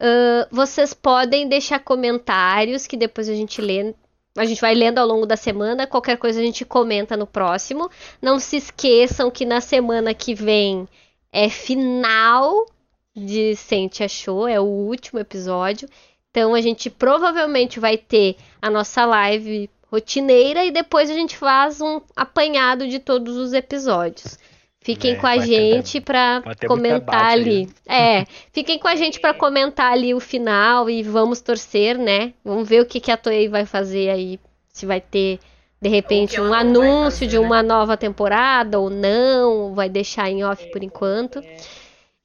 [0.00, 3.94] Ah, vocês podem deixar comentários que depois a gente lê.
[4.36, 5.86] A gente vai lendo ao longo da semana.
[5.86, 7.90] Qualquer coisa a gente comenta no próximo.
[8.22, 10.86] Não se esqueçam que na semana que vem
[11.32, 12.66] é final
[13.16, 15.88] de Sente Achou, é o último episódio.
[16.38, 21.80] Então a gente provavelmente vai ter a nossa live rotineira e depois a gente faz
[21.80, 24.38] um apanhado de todos os episódios.
[24.80, 27.68] Fiquem É, com a gente para comentar ali.
[27.84, 32.32] É, fiquem com a gente para comentar ali o final e vamos torcer, né?
[32.44, 34.38] Vamos ver o que, que a Toei vai fazer aí.
[34.72, 35.40] Se vai ter,
[35.82, 37.44] de repente, um anúncio fazer, de né?
[37.44, 39.74] uma nova temporada ou não.
[39.74, 41.42] Vai deixar em off por enquanto.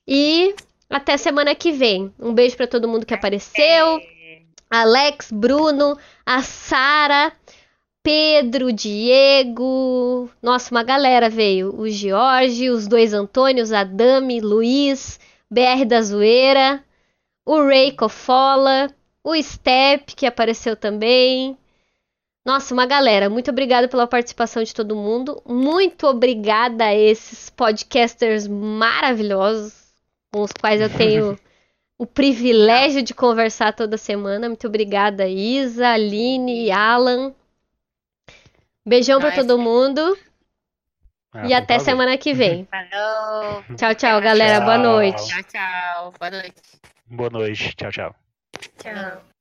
[0.07, 0.53] E
[0.94, 2.14] até semana que vem.
[2.20, 3.99] Um beijo para todo mundo que apareceu.
[4.70, 7.34] Alex, Bruno, a Sara,
[8.03, 10.30] Pedro, Diego.
[10.40, 11.74] Nossa, uma galera veio.
[11.80, 16.84] O Jorge, os dois Antônios, a Dami, Luiz, BR da Zoeira,
[17.44, 18.94] o Ray Cofola,
[19.24, 21.57] o Step, que apareceu também.
[22.45, 23.32] Nossa, uma galera.
[23.32, 25.41] Muito obrigada pela participação de todo mundo.
[25.44, 29.82] Muito obrigada a esses podcasters maravilhosos
[30.34, 31.38] com os quais eu tenho
[31.97, 34.47] o privilégio de conversar toda semana.
[34.49, 37.34] Muito obrigada, Isa, Aline, Alan.
[38.85, 39.38] Beijão pra Nós.
[39.38, 40.18] todo mundo
[41.31, 42.68] Ah, e até semana que vem.
[42.72, 43.64] Falou.
[43.77, 44.60] Tchau, tchau, galera.
[44.60, 44.84] Boa Tchau.
[44.84, 45.27] noite.
[45.27, 46.14] Tchau, tchau.
[46.19, 46.61] Boa noite.
[47.07, 47.76] Boa noite.
[47.76, 48.15] Tchau, tchau.
[48.81, 49.32] Tchau.